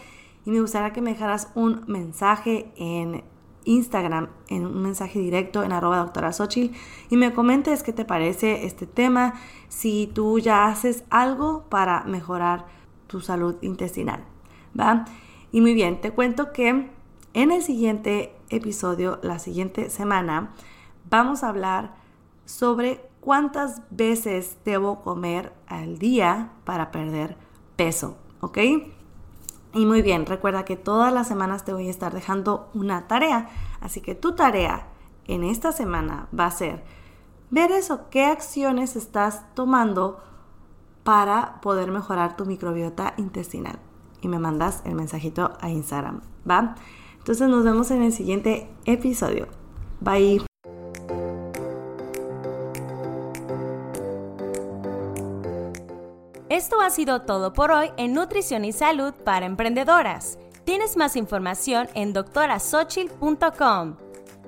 Y 0.45 0.49
me 0.49 0.61
gustaría 0.61 0.93
que 0.93 1.01
me 1.01 1.11
dejaras 1.11 1.49
un 1.53 1.83
mensaje 1.85 2.71
en 2.77 3.23
Instagram, 3.65 4.29
en 4.47 4.65
un 4.65 4.81
mensaje 4.81 5.19
directo 5.19 5.61
en 5.61 5.73
arroba 5.73 5.97
doctora 5.97 6.33
Xochitl, 6.33 6.75
y 7.11 7.17
me 7.17 7.33
comentes 7.33 7.83
qué 7.83 7.93
te 7.93 8.05
parece 8.05 8.65
este 8.65 8.87
tema, 8.87 9.35
si 9.69 10.09
tú 10.11 10.39
ya 10.39 10.65
haces 10.65 11.03
algo 11.11 11.65
para 11.69 12.03
mejorar 12.05 12.65
tu 13.11 13.19
salud 13.19 13.55
intestinal, 13.61 14.23
¿va? 14.77 15.05
Y 15.51 15.61
muy 15.61 15.73
bien, 15.73 15.99
te 15.99 16.11
cuento 16.11 16.53
que 16.53 16.89
en 17.33 17.51
el 17.51 17.61
siguiente 17.61 18.33
episodio, 18.49 19.19
la 19.21 19.37
siguiente 19.37 19.89
semana, 19.89 20.53
vamos 21.09 21.43
a 21.43 21.49
hablar 21.49 21.95
sobre 22.45 23.01
cuántas 23.19 23.81
veces 23.89 24.57
debo 24.65 25.01
comer 25.01 25.53
al 25.67 25.99
día 25.99 26.51
para 26.63 26.91
perder 26.91 27.37
peso, 27.75 28.17
¿ok? 28.39 28.57
Y 29.73 29.85
muy 29.85 30.01
bien, 30.01 30.25
recuerda 30.25 30.65
que 30.65 30.75
todas 30.75 31.13
las 31.13 31.27
semanas 31.27 31.63
te 31.63 31.73
voy 31.73 31.87
a 31.87 31.91
estar 31.91 32.13
dejando 32.13 32.69
una 32.73 33.07
tarea, 33.07 33.49
así 33.81 34.01
que 34.01 34.15
tu 34.15 34.35
tarea 34.35 34.87
en 35.27 35.43
esta 35.43 35.71
semana 35.71 36.27
va 36.37 36.45
a 36.45 36.51
ser 36.51 36.83
ver 37.49 37.71
eso, 37.71 38.09
qué 38.09 38.25
acciones 38.25 38.95
estás 38.95 39.53
tomando 39.53 40.21
para 41.03 41.59
poder 41.61 41.91
mejorar 41.91 42.35
tu 42.37 42.45
microbiota 42.45 43.13
intestinal. 43.17 43.79
Y 44.21 44.27
me 44.27 44.39
mandas 44.39 44.81
el 44.85 44.95
mensajito 44.95 45.53
a 45.59 45.69
Instagram, 45.69 46.21
¿va? 46.49 46.75
Entonces 47.17 47.49
nos 47.49 47.63
vemos 47.63 47.91
en 47.91 48.03
el 48.03 48.13
siguiente 48.13 48.69
episodio. 48.85 49.47
Bye. 49.99 50.45
Esto 56.49 56.81
ha 56.81 56.89
sido 56.89 57.21
todo 57.21 57.53
por 57.53 57.71
hoy 57.71 57.91
en 57.97 58.13
Nutrición 58.13 58.65
y 58.65 58.73
Salud 58.73 59.13
para 59.23 59.45
Emprendedoras. 59.45 60.37
Tienes 60.65 60.97
más 60.97 61.15
información 61.15 61.87
en 61.95 62.13
doctorasochil.com. 62.13 63.95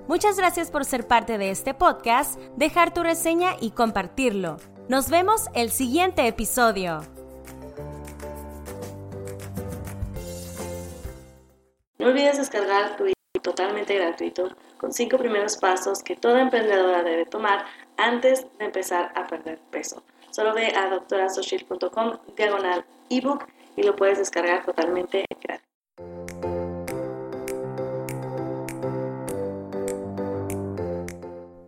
Muchas 0.08 0.38
gracias 0.38 0.70
por 0.70 0.84
ser 0.84 1.08
parte 1.08 1.38
de 1.38 1.50
este 1.50 1.74
podcast, 1.74 2.38
dejar 2.58 2.94
tu 2.94 3.04
reseña 3.04 3.56
y 3.62 3.72
compartirlo. 3.72 4.58
Nos 4.90 5.10
vemos 5.10 5.48
el 5.56 5.72
siguiente 5.72 6.28
episodio. 6.28 7.00
No 11.98 12.08
olvides 12.08 12.38
descargar 12.38 12.98
tu 12.98 13.06
totalmente 13.42 13.96
gratuito 13.96 14.50
con 14.78 14.92
cinco 14.92 15.18
primeros 15.18 15.56
pasos 15.56 16.04
que 16.04 16.18
toda 16.18 16.42
emprendedora 16.42 17.02
debe 17.02 17.26
tomar 17.26 17.66
antes 17.96 18.46
de 18.58 18.66
empezar 18.66 19.14
a 19.16 19.26
perder 19.26 19.60
peso. 19.72 20.04
Solo 20.32 20.54
ve 20.54 20.74
a 20.76 20.90
doctorasoshil.com 20.90 22.18
diagonal 22.36 22.84
ebook 23.10 23.48
y 23.78 23.84
lo 23.84 23.96
puedes 23.96 24.18
descargar 24.18 24.66
totalmente 24.66 25.26
gratis. 25.42 25.73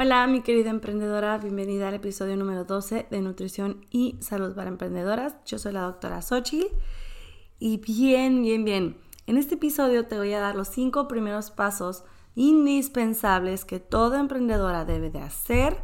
Hola 0.00 0.24
mi 0.28 0.42
querida 0.42 0.70
emprendedora, 0.70 1.38
bienvenida 1.38 1.88
al 1.88 1.94
episodio 1.94 2.36
número 2.36 2.62
12 2.62 3.08
de 3.10 3.20
Nutrición 3.20 3.84
y 3.90 4.16
Salud 4.20 4.54
para 4.54 4.68
Emprendedoras. 4.68 5.34
Yo 5.44 5.58
soy 5.58 5.72
la 5.72 5.80
doctora 5.80 6.22
Xochitl 6.22 6.72
y 7.58 7.78
bien, 7.78 8.42
bien, 8.42 8.64
bien. 8.64 8.96
En 9.26 9.36
este 9.36 9.56
episodio 9.56 10.06
te 10.06 10.16
voy 10.16 10.32
a 10.34 10.38
dar 10.38 10.54
los 10.54 10.68
cinco 10.68 11.08
primeros 11.08 11.50
pasos 11.50 12.04
indispensables 12.36 13.64
que 13.64 13.80
toda 13.80 14.20
emprendedora 14.20 14.84
debe 14.84 15.10
de 15.10 15.18
hacer 15.18 15.82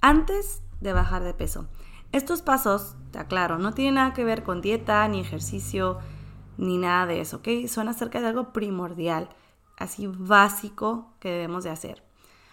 antes 0.00 0.62
de 0.80 0.94
bajar 0.94 1.22
de 1.22 1.34
peso. 1.34 1.68
Estos 2.12 2.40
pasos, 2.40 2.96
te 3.10 3.18
aclaro, 3.18 3.58
no 3.58 3.74
tienen 3.74 3.96
nada 3.96 4.14
que 4.14 4.24
ver 4.24 4.42
con 4.42 4.62
dieta, 4.62 5.06
ni 5.06 5.20
ejercicio, 5.20 5.98
ni 6.56 6.78
nada 6.78 7.04
de 7.04 7.20
eso, 7.20 7.36
¿ok? 7.36 7.48
Son 7.68 7.88
acerca 7.88 8.22
de 8.22 8.28
algo 8.28 8.54
primordial, 8.54 9.28
así 9.76 10.06
básico 10.06 11.12
que 11.20 11.28
debemos 11.28 11.64
de 11.64 11.70
hacer. 11.70 12.09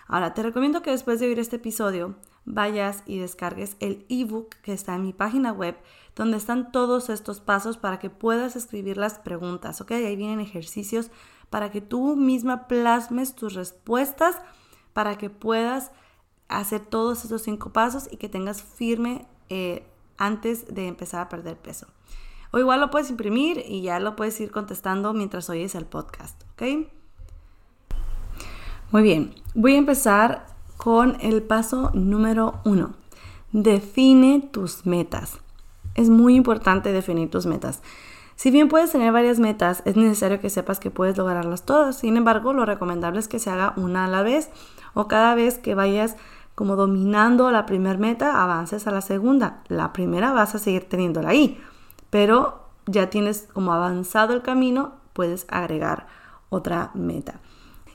Ahora, 0.08 0.34
te 0.34 0.44
recomiendo 0.44 0.82
que 0.82 0.92
después 0.92 1.20
de 1.20 1.28
oír 1.28 1.40
este 1.40 1.58
episodio 1.58 2.16
vayas 2.46 3.04
y 3.06 3.20
descargues 3.20 3.76
el 3.82 4.06
ebook 4.08 4.56
que 4.62 4.72
está 4.72 4.96
en 4.96 5.04
mi 5.04 5.14
página 5.14 5.52
web, 5.52 5.78
donde 6.16 6.38
están 6.38 6.72
todos 6.72 7.10
estos 7.10 7.42
pasos 7.42 7.78
para 7.78 8.00
que 8.00 8.10
puedas 8.10 8.56
escribir 8.56 8.98
las 8.98 9.20
preguntas, 9.20 9.82
¿ok? 9.82 9.92
Ahí 9.92 10.16
vienen 10.16 10.40
ejercicios 10.40 11.12
para 11.50 11.72
que 11.72 11.82
tú 11.82 12.16
misma 12.16 12.68
plasmes 12.68 13.36
tus 13.36 13.54
respuestas, 13.54 14.38
para 14.94 15.18
que 15.18 15.30
puedas 15.30 15.92
hacer 16.48 16.80
todos 16.86 17.24
estos 17.24 17.42
cinco 17.42 17.74
pasos 17.74 18.08
y 18.10 18.18
que 18.18 18.30
tengas 18.30 18.64
firme 18.64 19.28
eh, 19.50 19.86
antes 20.18 20.74
de 20.74 20.88
empezar 20.88 21.22
a 21.22 21.30
perder 21.30 21.58
peso. 21.58 21.88
O 22.52 22.60
igual 22.60 22.80
lo 22.80 22.90
puedes 22.90 23.10
imprimir 23.10 23.64
y 23.68 23.82
ya 23.82 24.00
lo 24.00 24.16
puedes 24.16 24.40
ir 24.40 24.52
contestando 24.52 25.14
mientras 25.14 25.50
oyes 25.50 25.76
el 25.76 25.86
podcast, 25.86 26.42
¿ok? 26.54 26.97
Muy 28.89 29.03
bien, 29.03 29.36
voy 29.53 29.75
a 29.75 29.79
empezar 29.79 30.46
con 30.77 31.17
el 31.20 31.44
paso 31.44 31.91
número 31.94 32.62
uno. 32.63 32.94
Define 33.51 34.39
tus 34.39 34.86
metas. 34.86 35.39
Es 35.96 36.10
muy 36.10 36.36
importante 36.36 36.94
definir 36.94 37.29
tus 37.29 37.46
metas. 37.46 37.82
Si 38.38 38.50
bien 38.50 38.70
puedes 38.70 38.94
tener 38.94 39.12
varias 39.12 39.39
metas, 39.39 39.84
es 39.84 39.98
necesario 39.98 40.39
que 40.39 40.50
sepas 40.50 40.79
que 40.79 40.89
puedes 40.89 41.17
lograrlas 41.17 41.65
todas. 41.65 41.98
Sin 41.98 42.15
embargo, 42.15 42.53
lo 42.53 42.65
recomendable 42.65 43.20
es 43.20 43.27
que 43.27 43.39
se 43.39 43.50
haga 43.50 43.74
una 43.75 44.06
a 44.06 44.08
la 44.08 44.22
vez 44.22 44.51
o 44.94 45.10
cada 45.10 45.36
vez 45.36 45.58
que 45.58 45.75
vayas 45.75 46.15
como 46.56 46.77
dominando 46.77 47.51
la 47.51 47.65
primera 47.65 48.00
meta, 48.00 48.41
avances 48.41 48.88
a 48.88 48.91
la 48.91 49.01
segunda. 49.01 49.63
La 49.67 49.91
primera 49.91 50.32
vas 50.32 50.56
a 50.56 50.60
seguir 50.60 50.88
teniéndola 50.88 51.29
ahí, 51.29 51.60
pero 52.10 52.70
ya 52.86 53.10
tienes 53.10 53.50
como 53.51 53.74
avanzado 53.74 54.34
el 54.34 54.44
camino, 54.44 54.94
puedes 55.12 55.46
agregar 55.50 56.08
otra 56.50 56.91
meta. 56.94 57.41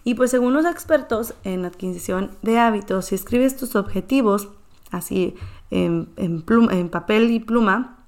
Y 0.04 0.14
pues 0.14 0.30
según 0.30 0.52
los 0.52 0.66
expertos 0.66 1.34
en 1.44 1.64
adquisición 1.64 2.32
de 2.42 2.58
hábitos, 2.58 3.06
si 3.06 3.14
escribes 3.14 3.56
tus 3.56 3.76
objetivos 3.76 4.48
así 4.90 5.34
en, 5.70 6.08
en, 6.16 6.88
papel 6.88 7.30
y 7.30 7.40
pluma, 7.40 8.06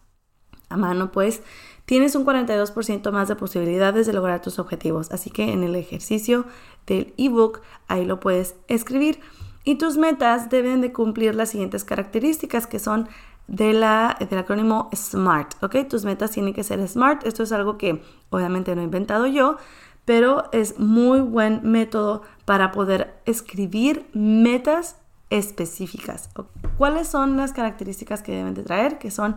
a 0.68 0.76
mano, 0.76 1.12
pues 1.12 1.42
tienes 1.84 2.14
un 2.16 2.24
42% 2.24 3.12
más 3.12 3.28
de 3.28 3.36
posibilidades 3.36 4.06
de 4.06 4.12
lograr 4.12 4.42
tus 4.42 4.58
objetivos. 4.58 5.12
Así 5.12 5.30
que 5.30 5.52
en 5.52 5.62
el 5.62 5.76
ejercicio 5.76 6.46
del 6.86 7.14
ebook 7.16 7.60
ahí 7.88 8.04
lo 8.04 8.20
puedes 8.20 8.56
escribir. 8.68 9.20
Y 9.64 9.76
tus 9.76 9.96
metas 9.96 10.50
deben 10.50 10.80
de 10.80 10.92
cumplir 10.92 11.34
las 11.34 11.50
siguientes 11.50 11.84
características 11.84 12.66
que 12.66 12.78
son 12.78 13.08
de 13.46 13.72
la, 13.72 14.16
del 14.18 14.38
acrónimo 14.38 14.90
SMART, 14.94 15.62
¿ok? 15.62 15.88
Tus 15.88 16.04
metas 16.04 16.30
tienen 16.30 16.54
que 16.54 16.64
ser 16.64 16.86
SMART. 16.86 17.26
Esto 17.26 17.42
es 17.42 17.52
algo 17.52 17.78
que 17.78 18.02
obviamente 18.30 18.74
no 18.74 18.82
he 18.82 18.84
inventado 18.84 19.26
yo, 19.26 19.56
pero 20.04 20.44
es 20.52 20.78
muy 20.78 21.20
buen 21.20 21.61
método 21.62 22.23
para 22.44 22.73
poder 22.73 23.20
escribir 23.25 24.08
metas 24.12 24.96
específicas. 25.30 26.30
¿Cuáles 26.76 27.08
son 27.08 27.37
las 27.37 27.52
características 27.52 28.23
que 28.23 28.32
deben 28.32 28.54
de 28.54 28.62
traer? 28.62 28.99
Que 28.99 29.11
son 29.11 29.37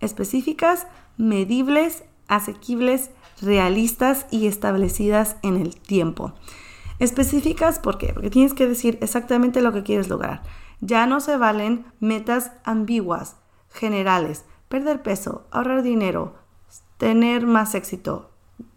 específicas, 0.00 0.86
medibles, 1.16 2.04
asequibles, 2.26 3.10
realistas 3.40 4.26
y 4.30 4.46
establecidas 4.46 5.36
en 5.42 5.56
el 5.56 5.76
tiempo. 5.76 6.34
Específicas, 6.98 7.78
¿por 7.78 7.96
qué? 7.96 8.12
Porque 8.12 8.30
tienes 8.30 8.54
que 8.54 8.66
decir 8.66 8.98
exactamente 9.00 9.62
lo 9.62 9.72
que 9.72 9.84
quieres 9.84 10.08
lograr. 10.08 10.42
Ya 10.80 11.06
no 11.06 11.20
se 11.20 11.36
valen 11.36 11.86
metas 12.00 12.52
ambiguas, 12.64 13.36
generales, 13.70 14.44
perder 14.68 15.02
peso, 15.02 15.46
ahorrar 15.50 15.82
dinero, 15.82 16.34
tener 16.96 17.46
más 17.46 17.74
éxito, 17.74 18.27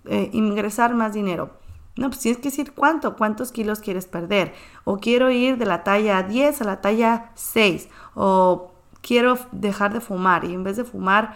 eh, 0.05 0.29
ingresar 0.33 0.93
más 0.95 1.13
dinero. 1.13 1.51
No, 1.97 2.09
pues 2.09 2.19
tienes 2.19 2.39
que 2.39 2.49
decir 2.49 2.73
cuánto, 2.73 3.15
cuántos 3.15 3.51
kilos 3.51 3.79
quieres 3.79 4.05
perder. 4.05 4.53
O 4.85 4.97
quiero 4.97 5.29
ir 5.29 5.57
de 5.57 5.65
la 5.65 5.83
talla 5.83 6.23
10 6.23 6.61
a 6.61 6.65
la 6.65 6.81
talla 6.81 7.31
6. 7.35 7.89
O 8.15 8.71
quiero 9.01 9.37
dejar 9.51 9.93
de 9.93 10.01
fumar 10.01 10.45
y 10.45 10.53
en 10.53 10.63
vez 10.63 10.77
de 10.77 10.83
fumar 10.83 11.35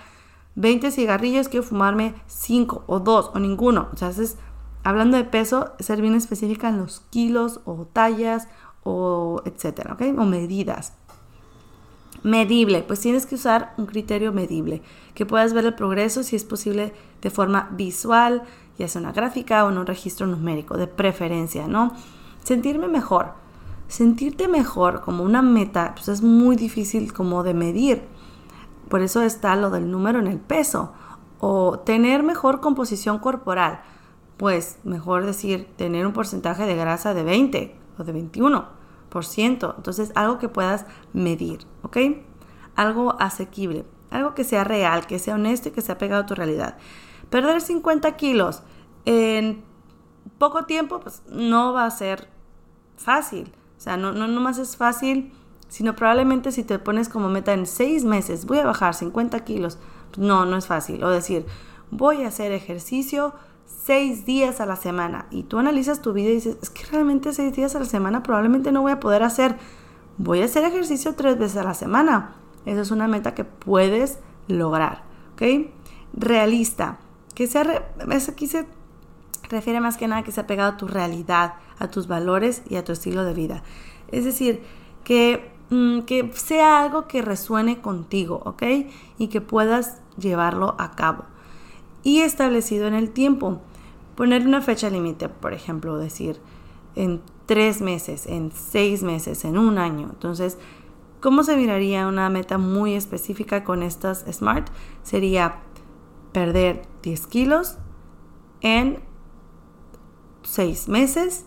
20 0.55 0.91
cigarrillos, 0.91 1.49
quiero 1.49 1.65
fumarme 1.65 2.15
5 2.27 2.85
o 2.87 2.99
2 2.99 3.31
o 3.33 3.39
ninguno. 3.39 3.89
O 3.93 3.97
sea, 3.97 4.09
es 4.09 4.37
hablando 4.83 5.17
de 5.17 5.25
peso, 5.25 5.73
ser 5.79 6.01
bien 6.01 6.15
específica 6.15 6.69
en 6.69 6.77
los 6.77 7.01
kilos 7.09 7.59
o 7.65 7.85
tallas 7.91 8.47
o 8.83 9.41
etcétera, 9.45 9.93
¿ok? 9.93 10.17
O 10.17 10.25
medidas. 10.25 10.93
Medible, 12.25 12.81
pues 12.81 12.99
tienes 12.99 13.25
que 13.25 13.35
usar 13.35 13.73
un 13.77 13.85
criterio 13.85 14.33
medible, 14.33 14.81
que 15.13 15.25
puedas 15.25 15.53
ver 15.53 15.65
el 15.65 15.75
progreso 15.75 16.23
si 16.23 16.35
es 16.35 16.43
posible 16.43 16.93
de 17.21 17.29
forma 17.29 17.69
visual, 17.71 18.43
ya 18.77 18.87
sea 18.87 19.01
una 19.01 19.11
gráfica 19.11 19.63
o 19.63 19.69
en 19.69 19.77
un 19.77 19.85
registro 19.85 20.27
numérico, 20.27 20.77
de 20.77 20.87
preferencia, 20.87 21.67
¿no? 21.67 21.93
Sentirme 22.43 22.87
mejor. 22.87 23.33
Sentirte 23.87 24.47
mejor 24.47 25.01
como 25.01 25.23
una 25.23 25.41
meta, 25.41 25.93
pues 25.95 26.07
es 26.07 26.21
muy 26.21 26.55
difícil 26.55 27.13
como 27.13 27.43
de 27.43 27.53
medir. 27.53 28.01
Por 28.89 29.01
eso 29.01 29.21
está 29.21 29.55
lo 29.55 29.69
del 29.69 29.91
número 29.91 30.19
en 30.19 30.27
el 30.27 30.39
peso. 30.39 30.93
O 31.39 31.79
tener 31.79 32.23
mejor 32.23 32.59
composición 32.59 33.19
corporal 33.19 33.81
pues 34.37 34.79
mejor 34.83 35.25
decir 35.25 35.67
tener 35.77 36.05
un 36.05 36.13
porcentaje 36.13 36.65
de 36.65 36.75
grasa 36.75 37.13
de 37.13 37.23
20 37.23 37.75
o 37.97 38.03
de 38.03 38.13
21%. 38.13 38.65
Entonces, 39.77 40.11
algo 40.15 40.39
que 40.39 40.49
puedas 40.49 40.85
medir, 41.13 41.65
¿ok? 41.83 41.97
Algo 42.75 43.15
asequible, 43.19 43.85
algo 44.11 44.33
que 44.33 44.43
sea 44.43 44.63
real, 44.63 45.07
que 45.07 45.19
sea 45.19 45.35
honesto 45.35 45.69
y 45.69 45.71
que 45.71 45.81
sea 45.81 45.97
pegado 45.97 46.23
a 46.23 46.25
tu 46.25 46.35
realidad. 46.35 46.77
Perder 47.29 47.61
50 47.61 48.15
kilos 48.17 48.63
en 49.05 49.63
poco 50.37 50.65
tiempo, 50.65 50.99
pues 50.99 51.23
no 51.29 51.73
va 51.73 51.85
a 51.85 51.91
ser 51.91 52.27
fácil. 52.97 53.51
O 53.77 53.81
sea, 53.81 53.97
no, 53.97 54.13
no, 54.13 54.49
es 54.49 54.77
fácil, 54.77 55.31
sino 55.67 55.95
probablemente 55.95 56.51
si 56.51 56.63
te 56.63 56.79
pones 56.79 57.09
como 57.09 57.29
meta 57.29 57.53
en 57.53 57.65
6 57.65 58.03
meses, 58.05 58.45
voy 58.45 58.59
a 58.59 58.65
bajar 58.65 58.93
50 58.93 59.39
kilos, 59.43 59.77
no, 60.17 60.45
no 60.45 60.57
es 60.57 60.67
fácil. 60.67 61.03
O 61.03 61.09
decir, 61.09 61.45
voy 61.91 62.23
a 62.23 62.29
hacer 62.29 62.51
ejercicio 62.51 63.33
seis 63.85 64.25
días 64.25 64.61
a 64.61 64.65
la 64.65 64.75
semana 64.75 65.27
y 65.29 65.43
tú 65.43 65.59
analizas 65.59 66.01
tu 66.01 66.11
vida 66.11 66.29
y 66.29 66.35
dices, 66.35 66.57
es 66.59 66.71
que 66.71 66.85
realmente 66.85 67.33
seis 67.33 67.55
días 67.55 67.75
a 67.75 67.79
la 67.79 67.85
semana 67.85 68.23
probablemente 68.23 68.71
no 68.71 68.81
voy 68.81 68.91
a 68.91 68.99
poder 68.99 69.21
hacer. 69.21 69.57
Voy 70.17 70.41
a 70.41 70.45
hacer 70.45 70.63
ejercicio 70.63 71.13
tres 71.13 71.37
veces 71.37 71.57
a 71.57 71.63
la 71.63 71.75
semana. 71.75 72.35
Esa 72.65 72.81
es 72.81 72.89
una 72.89 73.07
meta 73.07 73.35
que 73.35 73.43
puedes 73.43 74.17
lograr. 74.47 75.03
¿Ok? 75.33 75.69
Realista. 76.13 76.97
Que 77.35 77.45
sea, 77.45 77.85
aquí 78.27 78.47
se 78.47 78.65
refiere 79.49 79.79
más 79.81 79.97
que 79.97 80.07
nada 80.07 80.23
que 80.23 80.31
sea 80.31 80.47
pegado 80.47 80.71
a 80.71 80.77
tu 80.77 80.87
realidad, 80.87 81.55
a 81.77 81.89
tus 81.89 82.07
valores 82.07 82.63
y 82.67 82.77
a 82.77 82.83
tu 82.83 82.91
estilo 82.91 83.23
de 83.23 83.33
vida. 83.33 83.61
Es 84.07 84.25
decir, 84.25 84.63
que, 85.03 85.51
mm, 85.69 86.01
que 86.01 86.31
sea 86.33 86.81
algo 86.81 87.07
que 87.07 87.21
resuene 87.21 87.81
contigo, 87.81 88.41
¿ok? 88.45 88.63
Y 89.19 89.27
que 89.27 89.41
puedas 89.41 90.01
llevarlo 90.17 90.75
a 90.79 90.91
cabo 90.95 91.25
y 92.05 92.21
establecido 92.21 92.87
en 92.87 92.93
el 92.93 93.11
tiempo. 93.11 93.61
Poner 94.15 94.45
una 94.47 94.61
fecha 94.61 94.89
límite, 94.89 95.29
por 95.29 95.53
ejemplo, 95.53 95.97
decir 95.97 96.39
en 96.95 97.21
tres 97.45 97.81
meses, 97.81 98.25
en 98.25 98.51
seis 98.51 99.03
meses, 99.03 99.45
en 99.45 99.57
un 99.57 99.77
año. 99.77 100.09
Entonces, 100.11 100.57
¿cómo 101.19 101.43
se 101.43 101.57
miraría 101.57 102.07
una 102.07 102.29
meta 102.29 102.57
muy 102.57 102.93
específica 102.93 103.63
con 103.63 103.83
estas 103.83 104.25
SMART? 104.31 104.69
Sería 105.03 105.59
perder 106.31 106.83
10 107.03 107.27
kilos 107.27 107.77
en 108.61 108.99
seis 110.43 110.87
meses 110.87 111.45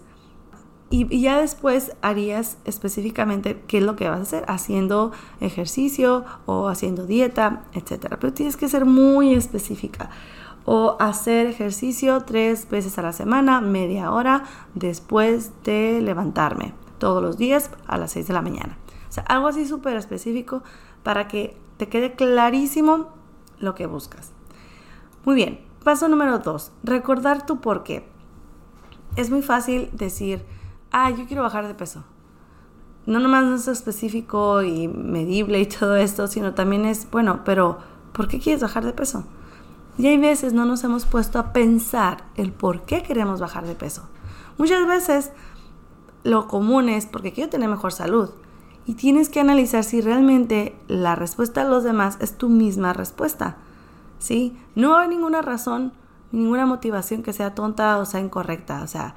y, 0.91 1.21
ya 1.21 1.41
después 1.41 1.93
harías 2.01 2.57
específicamente 2.65 3.63
qué 3.67 3.79
es 3.79 3.85
lo 3.85 3.97
que 3.97 4.09
vas 4.09 4.19
a 4.19 4.23
hacer, 4.23 4.45
haciendo 4.49 5.13
ejercicio 5.41 6.25
o 6.47 6.69
haciendo 6.69 7.05
dieta, 7.05 7.65
etc. 7.75 8.17
Pero 8.19 8.33
tienes 8.33 8.57
que 8.57 8.69
ser 8.69 8.87
muy 8.87 9.35
específica 9.35 10.11
o 10.71 10.99
hacer 11.01 11.47
ejercicio 11.47 12.21
tres 12.25 12.69
veces 12.69 12.99
a 12.99 13.03
la 13.03 13.15
semana, 13.15 13.63
media 13.63 14.13
hora 14.13 14.43
después 14.75 15.51
de 15.65 16.03
levantarme, 16.03 16.75
todos 16.99 17.23
los 17.23 17.39
días 17.39 17.71
a 17.87 17.97
las 17.97 18.13
6 18.13 18.29
de 18.29 18.35
la 18.35 18.43
mañana. 18.43 18.77
O 19.09 19.13
sea, 19.13 19.23
algo 19.29 19.49
así 19.49 19.67
súper 19.67 19.97
específico 19.97 20.63
para 21.03 21.27
que 21.27 21.57
te 21.79 21.89
quede 21.89 22.17
clarísimo 22.17 23.09
lo 23.59 23.75
que 23.75 23.87
buscas. 23.87 24.33
Muy 25.25 25.37
bien, 25.37 25.59
paso 25.85 26.07
número 26.07 26.39
dos, 26.41 26.71
recordar 26.83 27.47
tu 27.47 27.63
por 27.63 27.83
qué. 27.83 28.07
Es 29.17 29.31
muy 29.31 29.41
fácil 29.41 29.89
decir, 29.95 30.45
ah, 30.91 31.09
yo 31.09 31.25
quiero 31.27 31.45
bajar 31.45 31.67
de 31.67 31.73
peso. 31.73 32.05
No 33.07 33.21
nomás 33.21 33.45
no 33.45 33.55
es 33.55 33.69
específico 33.69 34.63
y 34.63 34.87
medible 34.87 35.61
y 35.61 35.67
todo 35.81 35.97
esto, 35.97 36.27
sino 36.27 36.53
también 36.53 36.85
es, 36.85 37.11
bueno, 37.11 37.41
pero 37.47 37.79
¿por 38.13 38.29
qué 38.29 38.39
quieres 38.39 38.61
bajar 38.61 38.85
de 38.85 38.93
peso? 38.93 39.25
Y 39.99 40.07
hay 40.07 40.17
veces 40.17 40.53
no 40.53 40.65
nos 40.65 40.85
hemos 40.85 41.07
puesto 41.07 41.41
a 41.41 41.53
pensar 41.53 42.25
el 42.37 42.53
por 42.53 42.83
qué 42.83 43.03
queremos 43.03 43.41
bajar 43.41 43.67
de 43.67 43.75
peso. 43.75 44.09
Muchas 44.57 44.87
veces 44.87 45.33
lo 46.23 46.47
común 46.47 46.89
es 46.89 47.07
porque 47.07 47.33
quiero 47.33 47.51
tener 47.51 47.69
mejor 47.69 47.93
salud. 47.93 48.31
Y 48.87 48.95
tienes 48.95 49.29
que 49.29 49.41
analizar 49.41 49.85
si 49.85 50.01
realmente 50.01 50.75
la 50.87 51.17
respuesta 51.17 51.65
de 51.65 51.71
los 51.71 51.85
demás 51.85 52.17
es 52.21 52.39
tu 52.39 52.49
misma 52.49 52.93
respuesta. 52.93 53.57
¿Sí? 54.19 54.57
No 54.75 54.97
hay 54.97 55.09
ninguna 55.09 55.43
razón, 55.43 55.93
ninguna 56.33 56.65
motivación 56.65 57.23
que 57.23 57.33
sea 57.33 57.55
tonta 57.55 57.99
o 57.99 58.07
sea 58.07 58.21
incorrecta. 58.21 58.83
O 58.83 58.87
sea, 58.87 59.17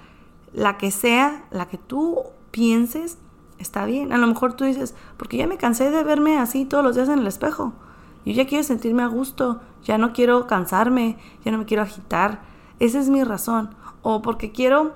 la 0.52 0.78
que 0.78 0.92
sea, 0.92 1.46
la 1.52 1.68
que 1.68 1.78
tú 1.78 2.24
pienses, 2.50 3.18
está 3.60 3.86
bien. 3.86 4.14
A 4.14 4.18
lo 4.18 4.28
mejor 4.28 4.54
tú 4.54 4.64
dices, 4.64 4.96
porque 5.18 5.38
ya 5.38 5.48
me 5.48 5.58
cansé 5.58 5.92
de 5.92 6.04
verme 6.04 6.38
así 6.38 6.66
todos 6.66 6.84
los 6.84 6.96
días 6.96 7.08
en 7.08 7.20
el 7.20 7.28
espejo. 7.28 7.74
Yo 8.26 8.34
ya 8.34 8.46
quiero 8.46 8.64
sentirme 8.64 9.04
a 9.04 9.08
gusto, 9.08 9.62
ya 9.84 9.98
no 9.98 10.14
quiero 10.14 10.46
cansarme, 10.48 11.18
ya 11.44 11.52
no 11.52 11.58
me 11.58 11.66
quiero 11.66 11.84
agitar. 11.84 12.42
Esa 12.80 13.00
es 13.00 13.10
mi 13.10 13.24
razón. 13.24 13.76
O 14.04 14.22
porque 14.22 14.52
quiero 14.52 14.94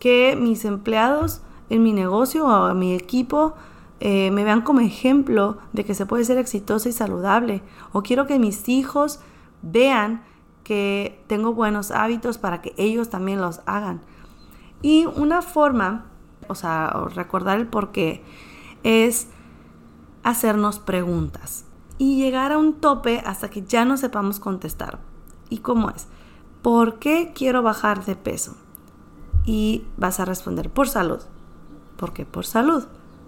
que 0.00 0.36
mis 0.36 0.64
empleados 0.64 1.40
en 1.70 1.82
mi 1.82 1.92
negocio 1.92 2.46
o 2.46 2.50
a 2.50 2.74
mi 2.74 2.94
equipo 2.94 3.54
eh, 4.00 4.30
me 4.32 4.44
vean 4.44 4.62
como 4.62 4.80
ejemplo 4.80 5.58
de 5.72 5.84
que 5.84 5.94
se 5.94 6.06
puede 6.06 6.24
ser 6.24 6.38
exitosa 6.38 6.88
y 6.88 6.92
saludable. 6.92 7.62
O 7.92 8.02
quiero 8.02 8.26
que 8.26 8.38
mis 8.38 8.68
hijos 8.68 9.20
vean 9.62 10.24
que 10.64 11.22
tengo 11.28 11.52
buenos 11.54 11.90
hábitos 11.90 12.38
para 12.38 12.60
que 12.60 12.74
ellos 12.76 13.08
también 13.08 13.40
los 13.40 13.60
hagan. 13.66 14.00
Y 14.82 15.06
una 15.06 15.42
forma, 15.42 16.06
o 16.48 16.54
sea, 16.54 16.90
recordar 17.14 17.58
el 17.58 17.68
por 17.68 17.92
qué, 17.92 18.22
es 18.82 19.28
hacernos 20.24 20.78
preguntas 20.80 21.66
y 21.98 22.16
llegar 22.16 22.52
a 22.52 22.58
un 22.58 22.74
tope 22.74 23.22
hasta 23.24 23.50
que 23.50 23.62
ya 23.62 23.84
no 23.84 23.96
sepamos 23.96 24.40
contestar. 24.40 24.98
¿Y 25.48 25.58
cómo 25.58 25.90
es? 25.90 26.06
¿Por 26.62 26.98
qué 26.98 27.32
quiero 27.34 27.62
bajar 27.62 28.04
de 28.04 28.16
peso? 28.16 28.56
Y 29.44 29.84
vas 29.96 30.20
a 30.20 30.24
responder 30.24 30.70
por 30.70 30.88
salud. 30.88 31.20
¿Por 31.96 32.12
qué 32.12 32.24
por 32.24 32.46
salud? 32.46 32.84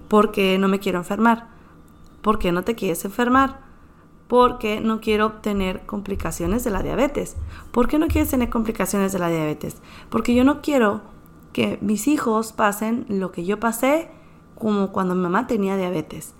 Porque 0.08 0.58
no 0.58 0.68
me 0.68 0.80
quiero 0.80 0.98
enfermar. 0.98 1.48
¿Por 2.22 2.38
qué 2.38 2.52
no 2.52 2.64
te 2.64 2.74
quieres 2.74 3.04
enfermar? 3.04 3.60
Porque 4.26 4.80
no 4.80 5.00
quiero 5.00 5.34
tener 5.34 5.86
complicaciones 5.86 6.64
de 6.64 6.70
la 6.70 6.82
diabetes. 6.82 7.36
¿Por 7.70 7.86
qué 7.86 7.98
no 7.98 8.08
quieres 8.08 8.30
tener 8.30 8.50
complicaciones 8.50 9.12
de 9.12 9.18
la 9.18 9.28
diabetes? 9.28 9.80
Porque 10.08 10.34
yo 10.34 10.42
no 10.42 10.62
quiero 10.62 11.02
que 11.52 11.78
mis 11.80 12.08
hijos 12.08 12.52
pasen 12.52 13.06
lo 13.08 13.30
que 13.30 13.44
yo 13.44 13.60
pasé 13.60 14.10
como 14.56 14.90
cuando 14.90 15.14
mi 15.14 15.22
mamá 15.22 15.46
tenía 15.46 15.76
diabetes. 15.76 16.34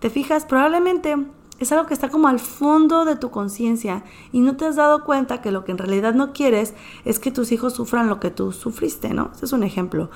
¿Te 0.00 0.10
fijas? 0.10 0.44
Probablemente 0.44 1.16
es 1.60 1.70
algo 1.72 1.86
que 1.86 1.94
está 1.94 2.08
como 2.08 2.26
al 2.26 2.40
fondo 2.40 3.04
de 3.04 3.16
tu 3.16 3.30
conciencia 3.30 4.02
y 4.32 4.40
no 4.40 4.56
te 4.56 4.64
has 4.64 4.76
dado 4.76 5.04
cuenta 5.04 5.42
que 5.42 5.52
lo 5.52 5.64
que 5.64 5.72
en 5.72 5.78
realidad 5.78 6.14
no 6.14 6.32
quieres 6.32 6.74
es 7.04 7.18
que 7.18 7.30
tus 7.30 7.52
hijos 7.52 7.74
sufran 7.74 8.08
lo 8.08 8.18
que 8.18 8.30
tú 8.30 8.50
sufriste, 8.50 9.12
¿no? 9.12 9.30
Ese 9.34 9.44
es 9.44 9.52
un 9.52 9.62
ejemplo. 9.62 10.10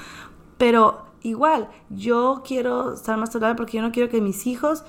Pero 0.56 1.04
igual, 1.22 1.68
yo 1.90 2.42
quiero 2.46 2.94
estar 2.94 3.18
más 3.18 3.30
saludable 3.30 3.56
porque 3.56 3.76
yo 3.76 3.82
no 3.82 3.92
quiero 3.92 4.08
que 4.08 4.22
mis 4.22 4.46
hijos 4.46 4.84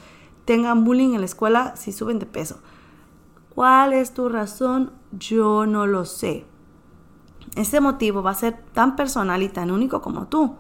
tengan 0.45 0.85
bullying 0.85 1.13
en 1.13 1.19
la 1.19 1.25
escuela 1.25 1.75
si 1.75 1.91
suben 1.91 2.19
de 2.19 2.25
peso. 2.25 2.59
¿Cuál 3.53 3.91
es 3.91 4.13
tu 4.13 4.29
razón? 4.29 4.91
Yo 5.11 5.65
no 5.65 5.87
lo 5.87 6.05
sé. 6.05 6.45
Ese 7.57 7.81
motivo 7.81 8.23
va 8.23 8.31
a 8.31 8.35
ser 8.35 8.63
tan 8.73 8.95
personal 8.95 9.43
y 9.43 9.49
tan 9.49 9.71
único 9.71 10.01
como 10.01 10.27
tú. 10.27 10.55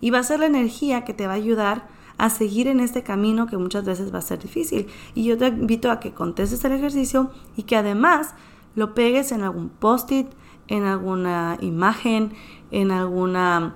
Y 0.00 0.10
va 0.10 0.20
a 0.20 0.24
ser 0.24 0.40
la 0.40 0.46
energía 0.46 1.04
que 1.04 1.12
te 1.12 1.26
va 1.26 1.32
a 1.32 1.36
ayudar 1.36 1.88
a 2.20 2.28
seguir 2.28 2.68
en 2.68 2.80
este 2.80 3.02
camino 3.02 3.46
que 3.46 3.56
muchas 3.56 3.86
veces 3.86 4.12
va 4.12 4.18
a 4.18 4.22
ser 4.22 4.40
difícil. 4.40 4.88
Y 5.14 5.24
yo 5.24 5.38
te 5.38 5.48
invito 5.48 5.90
a 5.90 6.00
que 6.00 6.12
contestes 6.12 6.62
el 6.66 6.72
ejercicio 6.72 7.30
y 7.56 7.62
que 7.62 7.76
además 7.76 8.34
lo 8.74 8.94
pegues 8.94 9.32
en 9.32 9.42
algún 9.42 9.70
post-it, 9.70 10.26
en 10.68 10.84
alguna 10.84 11.56
imagen, 11.62 12.34
en 12.70 12.90
alguna 12.90 13.74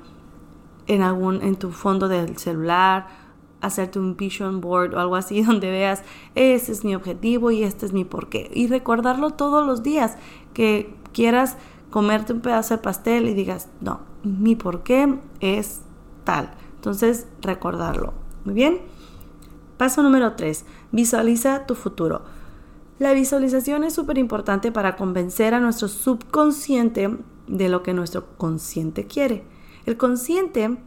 en 0.87 1.01
algún 1.01 1.41
en 1.41 1.57
tu 1.57 1.71
fondo 1.71 2.07
del 2.09 2.37
celular, 2.37 3.07
hacerte 3.63 3.99
un 3.99 4.15
vision 4.15 4.61
board 4.61 4.93
o 4.93 5.01
algo 5.01 5.17
así 5.17 5.43
donde 5.43 5.71
veas, 5.71 6.03
ese 6.35 6.71
es 6.73 6.85
mi 6.85 6.95
objetivo 6.95 7.51
y 7.51 7.63
este 7.63 7.87
es 7.87 7.95
mi 7.95 8.05
porqué. 8.05 8.51
Y 8.53 8.67
recordarlo 8.67 9.31
todos 9.31 9.67
los 9.67 9.83
días, 9.83 10.19
que 10.53 10.95
quieras 11.15 11.57
comerte 11.89 12.35
un 12.35 12.41
pedazo 12.41 12.75
de 12.77 12.83
pastel 12.83 13.27
y 13.27 13.33
digas, 13.33 13.71
no, 13.81 14.01
mi 14.23 14.55
porqué 14.55 15.19
es 15.41 15.81
tal. 16.25 16.53
Entonces, 16.77 17.27
recordarlo. 17.41 18.24
Muy 18.45 18.55
bien. 18.55 18.81
Paso 19.77 20.03
número 20.03 20.35
3. 20.35 20.65
Visualiza 20.93 21.67
tu 21.67 21.75
futuro. 21.75 22.23
La 22.99 23.13
visualización 23.13 23.85
es 23.85 23.95
súper 23.95 24.19
importante 24.19 24.71
para 24.71 24.97
convencer 24.97 25.53
a 25.55 25.61
nuestro 25.61 25.89
subconsciente 25.89 27.17
de 27.49 27.69
lo 27.69 27.83
que 27.83 27.93
nuestro 27.93 28.37
consciente 28.37 29.07
quiere. 29.07 29.45
El 29.85 29.97
consciente 29.97 30.79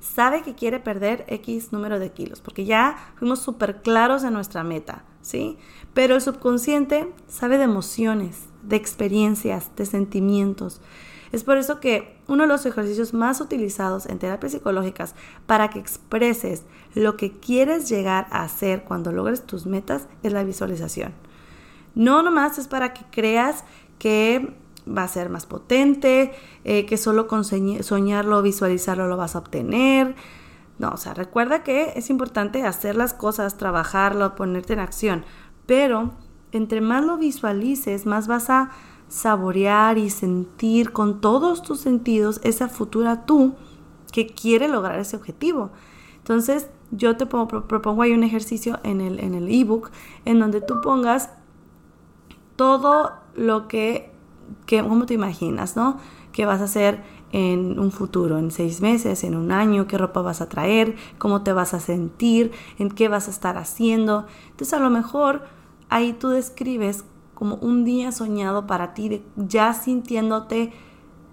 sabe 0.00 0.42
que 0.42 0.54
quiere 0.54 0.80
perder 0.80 1.24
X 1.28 1.72
número 1.72 1.98
de 1.98 2.12
kilos, 2.12 2.40
porque 2.40 2.64
ya 2.64 2.96
fuimos 3.16 3.40
súper 3.40 3.80
claros 3.80 4.24
en 4.24 4.34
nuestra 4.34 4.64
meta, 4.64 5.04
¿sí? 5.22 5.56
Pero 5.94 6.16
el 6.16 6.20
subconsciente 6.20 7.12
sabe 7.28 7.58
de 7.58 7.64
emociones, 7.64 8.42
de 8.62 8.76
experiencias, 8.76 9.70
de 9.76 9.86
sentimientos. 9.86 10.80
Es 11.34 11.42
por 11.42 11.56
eso 11.56 11.80
que 11.80 12.16
uno 12.28 12.44
de 12.44 12.48
los 12.48 12.64
ejercicios 12.64 13.12
más 13.12 13.40
utilizados 13.40 14.06
en 14.06 14.20
terapias 14.20 14.52
psicológicas 14.52 15.16
para 15.46 15.68
que 15.68 15.80
expreses 15.80 16.62
lo 16.94 17.16
que 17.16 17.32
quieres 17.32 17.88
llegar 17.88 18.28
a 18.30 18.42
hacer 18.42 18.84
cuando 18.84 19.10
logres 19.10 19.42
tus 19.44 19.66
metas 19.66 20.06
es 20.22 20.32
la 20.32 20.44
visualización. 20.44 21.12
No 21.96 22.22
nomás 22.22 22.58
es 22.58 22.68
para 22.68 22.94
que 22.94 23.04
creas 23.10 23.64
que 23.98 24.54
va 24.86 25.02
a 25.02 25.08
ser 25.08 25.28
más 25.28 25.44
potente, 25.44 26.32
eh, 26.62 26.86
que 26.86 26.96
solo 26.96 27.26
con 27.26 27.42
soñarlo 27.44 28.40
visualizarlo 28.40 29.08
lo 29.08 29.16
vas 29.16 29.34
a 29.34 29.40
obtener. 29.40 30.14
No, 30.78 30.90
o 30.90 30.96
sea, 30.96 31.14
recuerda 31.14 31.64
que 31.64 31.94
es 31.96 32.10
importante 32.10 32.62
hacer 32.62 32.94
las 32.94 33.12
cosas, 33.12 33.56
trabajarlo, 33.56 34.36
ponerte 34.36 34.74
en 34.74 34.78
acción, 34.78 35.24
pero 35.66 36.12
entre 36.52 36.80
más 36.80 37.04
lo 37.04 37.16
visualices, 37.16 38.06
más 38.06 38.28
vas 38.28 38.50
a 38.50 38.70
saborear 39.14 39.96
y 39.96 40.10
sentir 40.10 40.90
con 40.90 41.20
todos 41.20 41.62
tus 41.62 41.78
sentidos 41.78 42.40
esa 42.42 42.68
futura 42.68 43.26
tú 43.26 43.54
que 44.10 44.26
quiere 44.26 44.66
lograr 44.66 44.98
ese 44.98 45.16
objetivo. 45.16 45.70
Entonces, 46.16 46.68
yo 46.90 47.16
te 47.16 47.24
propongo 47.24 48.02
ahí 48.02 48.12
un 48.12 48.24
ejercicio 48.24 48.80
en 48.82 49.00
el 49.00 49.20
en 49.20 49.34
el 49.34 49.48
ebook 49.48 49.92
en 50.24 50.40
donde 50.40 50.60
tú 50.60 50.80
pongas 50.80 51.30
todo 52.56 53.12
lo 53.36 53.68
que 53.68 54.10
¿cómo 54.68 55.06
te 55.06 55.14
imaginas, 55.14 55.76
no? 55.76 55.98
¿Qué 56.32 56.44
vas 56.44 56.60
a 56.60 56.64
hacer 56.64 57.04
en 57.30 57.78
un 57.78 57.92
futuro, 57.92 58.38
en 58.38 58.50
seis 58.50 58.80
meses, 58.80 59.22
en 59.22 59.36
un 59.36 59.52
año? 59.52 59.86
¿Qué 59.86 59.96
ropa 59.96 60.22
vas 60.22 60.40
a 60.40 60.48
traer? 60.48 60.96
¿Cómo 61.18 61.42
te 61.42 61.52
vas 61.52 61.72
a 61.72 61.78
sentir? 61.78 62.50
¿En 62.80 62.90
qué 62.90 63.06
vas 63.06 63.28
a 63.28 63.30
estar 63.30 63.58
haciendo? 63.58 64.26
Entonces 64.50 64.74
a 64.74 64.80
lo 64.80 64.90
mejor 64.90 65.42
ahí 65.88 66.12
tú 66.14 66.30
describes 66.30 67.04
como 67.34 67.56
un 67.56 67.84
día 67.84 68.12
soñado 68.12 68.66
para 68.66 68.94
ti, 68.94 69.24
ya 69.36 69.74
sintiéndote 69.74 70.72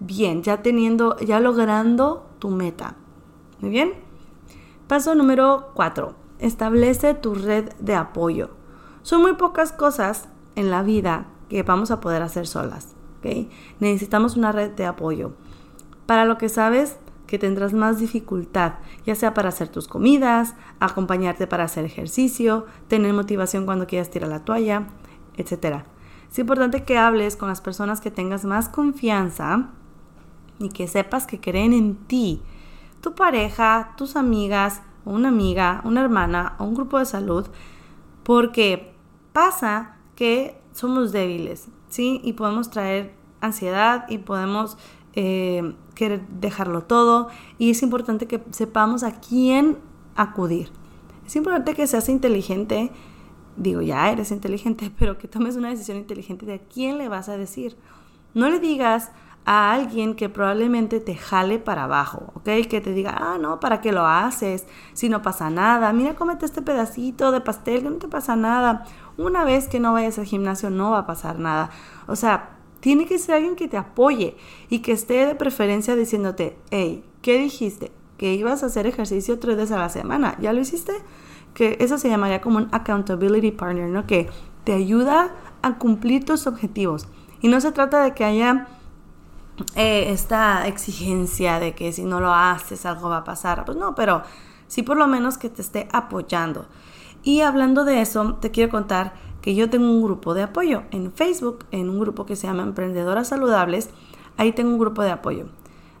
bien, 0.00 0.42
ya 0.42 0.62
teniendo, 0.62 1.16
ya 1.18 1.40
logrando 1.40 2.26
tu 2.38 2.50
meta. 2.50 2.96
Muy 3.60 3.70
bien. 3.70 3.92
Paso 4.88 5.14
número 5.14 5.70
cuatro. 5.74 6.16
Establece 6.38 7.14
tu 7.14 7.34
red 7.34 7.72
de 7.78 7.94
apoyo. 7.94 8.50
Son 9.02 9.22
muy 9.22 9.34
pocas 9.34 9.72
cosas 9.72 10.28
en 10.56 10.70
la 10.70 10.82
vida 10.82 11.28
que 11.48 11.62
vamos 11.62 11.90
a 11.90 12.00
poder 12.00 12.22
hacer 12.22 12.46
solas. 12.46 12.94
Necesitamos 13.78 14.36
una 14.36 14.52
red 14.52 14.72
de 14.72 14.86
apoyo. 14.86 15.32
Para 16.06 16.24
lo 16.24 16.38
que 16.38 16.48
sabes 16.48 16.98
que 17.26 17.38
tendrás 17.38 17.72
más 17.72 17.98
dificultad, 17.98 18.74
ya 19.06 19.14
sea 19.14 19.32
para 19.32 19.48
hacer 19.48 19.68
tus 19.68 19.88
comidas, 19.88 20.54
acompañarte 20.80 21.46
para 21.46 21.64
hacer 21.64 21.84
ejercicio, 21.84 22.66
tener 22.88 23.14
motivación 23.14 23.64
cuando 23.64 23.86
quieras 23.86 24.10
tirar 24.10 24.28
la 24.28 24.44
toalla, 24.44 24.88
etc. 25.36 25.84
Es 26.32 26.38
importante 26.38 26.82
que 26.82 26.96
hables 26.96 27.36
con 27.36 27.50
las 27.50 27.60
personas 27.60 28.00
que 28.00 28.10
tengas 28.10 28.46
más 28.46 28.70
confianza 28.70 29.68
y 30.58 30.70
que 30.70 30.88
sepas 30.88 31.26
que 31.26 31.38
creen 31.38 31.74
en 31.74 31.94
ti. 31.94 32.40
Tu 33.02 33.14
pareja, 33.14 33.92
tus 33.98 34.16
amigas, 34.16 34.80
una 35.04 35.28
amiga, 35.28 35.82
una 35.84 36.00
hermana 36.00 36.56
o 36.58 36.64
un 36.64 36.74
grupo 36.74 36.98
de 36.98 37.04
salud, 37.04 37.46
porque 38.22 38.94
pasa 39.34 39.96
que 40.16 40.58
somos 40.72 41.12
débiles, 41.12 41.68
¿sí? 41.90 42.22
Y 42.24 42.32
podemos 42.32 42.70
traer 42.70 43.12
ansiedad 43.42 44.06
y 44.08 44.16
podemos 44.16 44.78
eh, 45.12 45.74
querer 45.94 46.26
dejarlo 46.28 46.84
todo. 46.84 47.28
Y 47.58 47.72
es 47.72 47.82
importante 47.82 48.26
que 48.26 48.42
sepamos 48.52 49.02
a 49.02 49.20
quién 49.20 49.76
acudir. 50.16 50.70
Es 51.26 51.36
importante 51.36 51.74
que 51.74 51.86
seas 51.86 52.08
inteligente. 52.08 52.90
Digo, 53.56 53.82
ya 53.82 54.10
eres 54.10 54.30
inteligente, 54.30 54.90
pero 54.98 55.18
que 55.18 55.28
tomes 55.28 55.56
una 55.56 55.70
decisión 55.70 55.98
inteligente 55.98 56.46
de 56.46 56.60
quién 56.60 56.98
le 56.98 57.08
vas 57.08 57.28
a 57.28 57.36
decir. 57.36 57.76
No 58.34 58.48
le 58.48 58.60
digas 58.60 59.10
a 59.44 59.72
alguien 59.72 60.14
que 60.14 60.28
probablemente 60.28 61.00
te 61.00 61.16
jale 61.16 61.58
para 61.58 61.84
abajo, 61.84 62.32
¿ok? 62.34 62.44
Que 62.68 62.80
te 62.80 62.92
diga, 62.92 63.16
ah, 63.18 63.38
no, 63.40 63.58
¿para 63.58 63.80
qué 63.80 63.92
lo 63.92 64.06
haces? 64.06 64.66
Si 64.92 65.08
no 65.08 65.20
pasa 65.22 65.50
nada, 65.50 65.92
mira, 65.92 66.14
cómete 66.14 66.46
este 66.46 66.62
pedacito 66.62 67.32
de 67.32 67.40
pastel, 67.40 67.82
que 67.82 67.90
no 67.90 67.96
te 67.96 68.08
pasa 68.08 68.36
nada. 68.36 68.84
Una 69.16 69.44
vez 69.44 69.68
que 69.68 69.80
no 69.80 69.92
vayas 69.92 70.18
al 70.18 70.26
gimnasio 70.26 70.70
no 70.70 70.92
va 70.92 70.98
a 70.98 71.06
pasar 71.06 71.38
nada. 71.38 71.70
O 72.06 72.14
sea, 72.14 72.50
tiene 72.80 73.06
que 73.06 73.18
ser 73.18 73.36
alguien 73.36 73.56
que 73.56 73.68
te 73.68 73.76
apoye 73.76 74.36
y 74.68 74.80
que 74.80 74.92
esté 74.92 75.26
de 75.26 75.34
preferencia 75.34 75.96
diciéndote, 75.96 76.56
hey, 76.70 77.04
¿qué 77.20 77.38
dijiste? 77.38 77.92
Que 78.16 78.34
ibas 78.34 78.62
a 78.62 78.66
hacer 78.66 78.86
ejercicio 78.86 79.38
tres 79.38 79.56
veces 79.56 79.72
a 79.72 79.78
la 79.78 79.88
semana. 79.88 80.36
¿Ya 80.40 80.52
lo 80.52 80.60
hiciste? 80.60 80.92
Que 81.54 81.76
eso 81.80 81.98
se 81.98 82.08
llamaría 82.08 82.40
como 82.40 82.58
un 82.58 82.68
accountability 82.72 83.50
partner, 83.52 83.88
¿no? 83.88 84.06
Que 84.06 84.30
te 84.64 84.72
ayuda 84.72 85.30
a 85.62 85.78
cumplir 85.78 86.24
tus 86.24 86.46
objetivos. 86.46 87.08
Y 87.40 87.48
no 87.48 87.60
se 87.60 87.72
trata 87.72 88.02
de 88.02 88.14
que 88.14 88.24
haya 88.24 88.68
eh, 89.74 90.06
esta 90.12 90.66
exigencia 90.66 91.58
de 91.58 91.74
que 91.74 91.92
si 91.92 92.04
no 92.04 92.20
lo 92.20 92.32
haces 92.32 92.86
algo 92.86 93.08
va 93.08 93.18
a 93.18 93.24
pasar. 93.24 93.64
Pues 93.64 93.76
no, 93.76 93.94
pero 93.94 94.22
sí 94.68 94.82
por 94.82 94.96
lo 94.96 95.06
menos 95.06 95.38
que 95.38 95.50
te 95.50 95.62
esté 95.62 95.88
apoyando. 95.92 96.66
Y 97.22 97.42
hablando 97.42 97.84
de 97.84 98.00
eso, 98.00 98.34
te 98.34 98.50
quiero 98.50 98.70
contar 98.70 99.14
que 99.42 99.54
yo 99.54 99.68
tengo 99.68 99.90
un 99.90 100.02
grupo 100.02 100.34
de 100.34 100.42
apoyo 100.42 100.84
en 100.90 101.12
Facebook, 101.12 101.66
en 101.70 101.90
un 101.90 102.00
grupo 102.00 102.26
que 102.26 102.36
se 102.36 102.46
llama 102.46 102.62
Emprendedoras 102.62 103.28
Saludables. 103.28 103.90
Ahí 104.36 104.52
tengo 104.52 104.70
un 104.70 104.78
grupo 104.78 105.02
de 105.02 105.10
apoyo. 105.10 105.46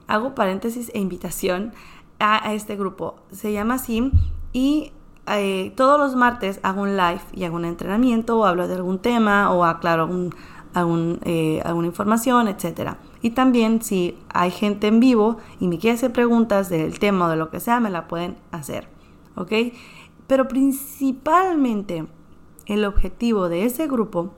Hago 0.06 0.34
paréntesis 0.34 0.90
e 0.94 1.00
invitación 1.00 1.72
a, 2.18 2.54
este 2.54 2.76
grupo. 2.76 3.16
Se 3.30 3.52
llama 3.52 3.74
así 3.74 4.12
y 4.52 4.92
eh, 5.26 5.72
todos 5.76 5.98
los 5.98 6.16
martes 6.16 6.58
hago 6.62 6.82
un 6.82 6.96
live 6.96 7.20
y 7.32 7.44
hago 7.44 7.56
un 7.56 7.64
entrenamiento 7.64 8.38
o 8.38 8.44
hablo 8.44 8.66
de 8.66 8.74
algún 8.74 8.98
tema 8.98 9.52
o 9.52 9.64
aclaro 9.64 10.08
algún, 10.74 11.20
eh, 11.24 11.62
alguna 11.64 11.86
información, 11.86 12.48
etcétera. 12.48 12.98
Y 13.20 13.30
también 13.30 13.82
si 13.82 14.18
hay 14.32 14.50
gente 14.50 14.88
en 14.88 15.00
vivo 15.00 15.36
y 15.60 15.68
me 15.68 15.78
quiere 15.78 15.96
hacer 15.96 16.12
preguntas 16.12 16.68
del 16.68 16.98
tema 16.98 17.26
o 17.26 17.28
de 17.28 17.36
lo 17.36 17.50
que 17.50 17.60
sea, 17.60 17.78
me 17.78 17.90
la 17.90 18.08
pueden 18.08 18.36
hacer. 18.50 18.88
¿Ok? 19.36 19.52
Pero 20.26 20.48
principalmente 20.48 22.06
el 22.66 22.84
objetivo 22.84 23.48
de 23.48 23.64
ese 23.64 23.86
grupo 23.86 24.34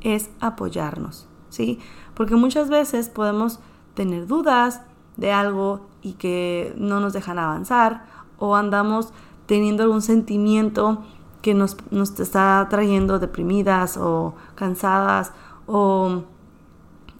es 0.00 0.30
apoyarnos, 0.40 1.28
¿sí? 1.48 1.78
Porque 2.14 2.36
muchas 2.36 2.68
veces 2.68 3.08
podemos 3.08 3.60
tener 3.94 4.26
dudas 4.26 4.82
de 5.16 5.32
algo 5.32 5.86
y 6.02 6.14
que 6.14 6.74
no 6.76 7.00
nos 7.00 7.12
dejan 7.12 7.38
avanzar 7.38 8.04
o 8.38 8.56
andamos 8.56 9.12
teniendo 9.46 9.82
algún 9.82 10.02
sentimiento 10.02 11.04
que 11.42 11.54
nos, 11.54 11.76
nos 11.90 12.18
está 12.18 12.66
trayendo 12.70 13.18
deprimidas 13.18 13.96
o 13.96 14.34
cansadas 14.54 15.32
o, 15.66 16.22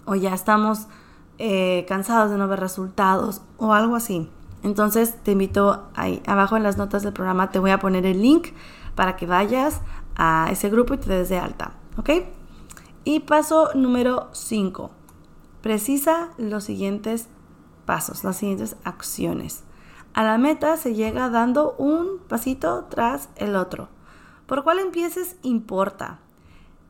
o 0.07 0.15
ya 0.15 0.35
estamos 0.35 0.87
eh, 1.39 1.85
cansados 1.89 2.31
de 2.31 2.39
no 2.39 2.49
ver 2.49 2.61
resultados 2.61 3.43
o 3.59 3.73
algo 3.73 3.97
así. 3.97 4.31
Entonces 4.63 5.23
te 5.23 5.33
invito 5.33 5.85
ahí 5.95 6.23
abajo 6.27 6.57
en 6.57 6.63
las 6.63 6.79
notas 6.79 7.03
del 7.03 7.13
programa 7.13 7.51
te 7.51 7.59
voy 7.59 7.71
a 7.71 7.79
poner 7.79 8.07
el 8.07 8.23
link 8.23 8.49
para 8.95 9.17
que 9.17 9.27
vayas 9.27 9.81
a 10.17 10.49
ese 10.51 10.71
grupo 10.71 10.95
y 10.95 10.99
te 10.99 11.11
des 11.11 11.29
de 11.29 11.39
alta, 11.39 11.73
¿ok? 11.99 12.11
Y 13.05 13.21
paso 13.21 13.71
número 13.75 14.29
5. 14.33 14.91
Precisa 15.61 16.31
los 16.39 16.65
siguientes 16.65 17.29
pasos, 17.85 18.25
las 18.25 18.37
siguientes 18.37 18.77
acciones. 18.85 19.65
A 20.15 20.23
la 20.23 20.39
meta 20.39 20.77
se 20.77 20.95
llega 20.95 21.29
dando 21.29 21.75
un 21.77 22.21
pasito 22.29 22.85
tras 22.85 23.29
el 23.35 23.57
otro. 23.57 23.89
Por 24.47 24.63
cuál 24.63 24.79
empieces 24.79 25.37
importa. 25.43 26.21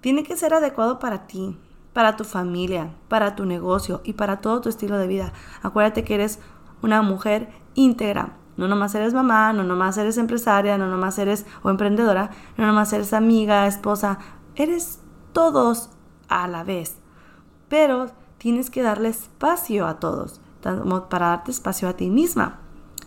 Tiene 0.03 0.25
que 0.25 0.37
ser 0.37 0.53
adecuado 0.53 0.99
para 0.99 1.27
ti, 1.27 1.59
para 1.95 2.17
tu 2.17 2.25
familia, 2.25 2.91
para 3.09 3.35
tu 3.35 3.47
negocio 3.47 4.03
y 4.05 4.13
para 4.13 4.43
todo 4.43 4.61
tu 4.61 4.69
estilo 4.69 4.99
de 4.99 5.07
vida. 5.07 5.33
Acuérdate 5.63 6.05
que 6.05 6.17
eres 6.17 6.39
una 6.83 7.01
mujer 7.01 7.49
íntegra. 7.73 8.37
No 8.59 8.69
nomás 8.69 8.95
eres 8.95 9.15
mamá, 9.15 9.55
no 9.55 9.65
nomás 9.65 9.97
eres 9.97 10.19
empresaria, 10.19 10.77
no 10.77 10.89
nomás 10.89 11.19
eres 11.19 11.47
o 11.63 11.71
emprendedora, 11.71 12.31
no 12.59 12.67
nomás 12.67 12.93
eres 12.93 13.15
amiga, 13.15 13.67
esposa, 13.67 14.19
eres 14.55 15.01
todos 15.33 15.89
a 16.29 16.47
la 16.47 16.63
vez. 16.63 16.99
Pero 17.71 18.11
tienes 18.37 18.69
que 18.69 18.83
darle 18.83 19.09
espacio 19.09 19.87
a 19.87 19.99
todos, 19.99 20.43
para 20.61 21.29
darte 21.29 21.51
espacio 21.51 21.89
a 21.89 21.95
ti 21.95 22.11
misma. 22.11 22.61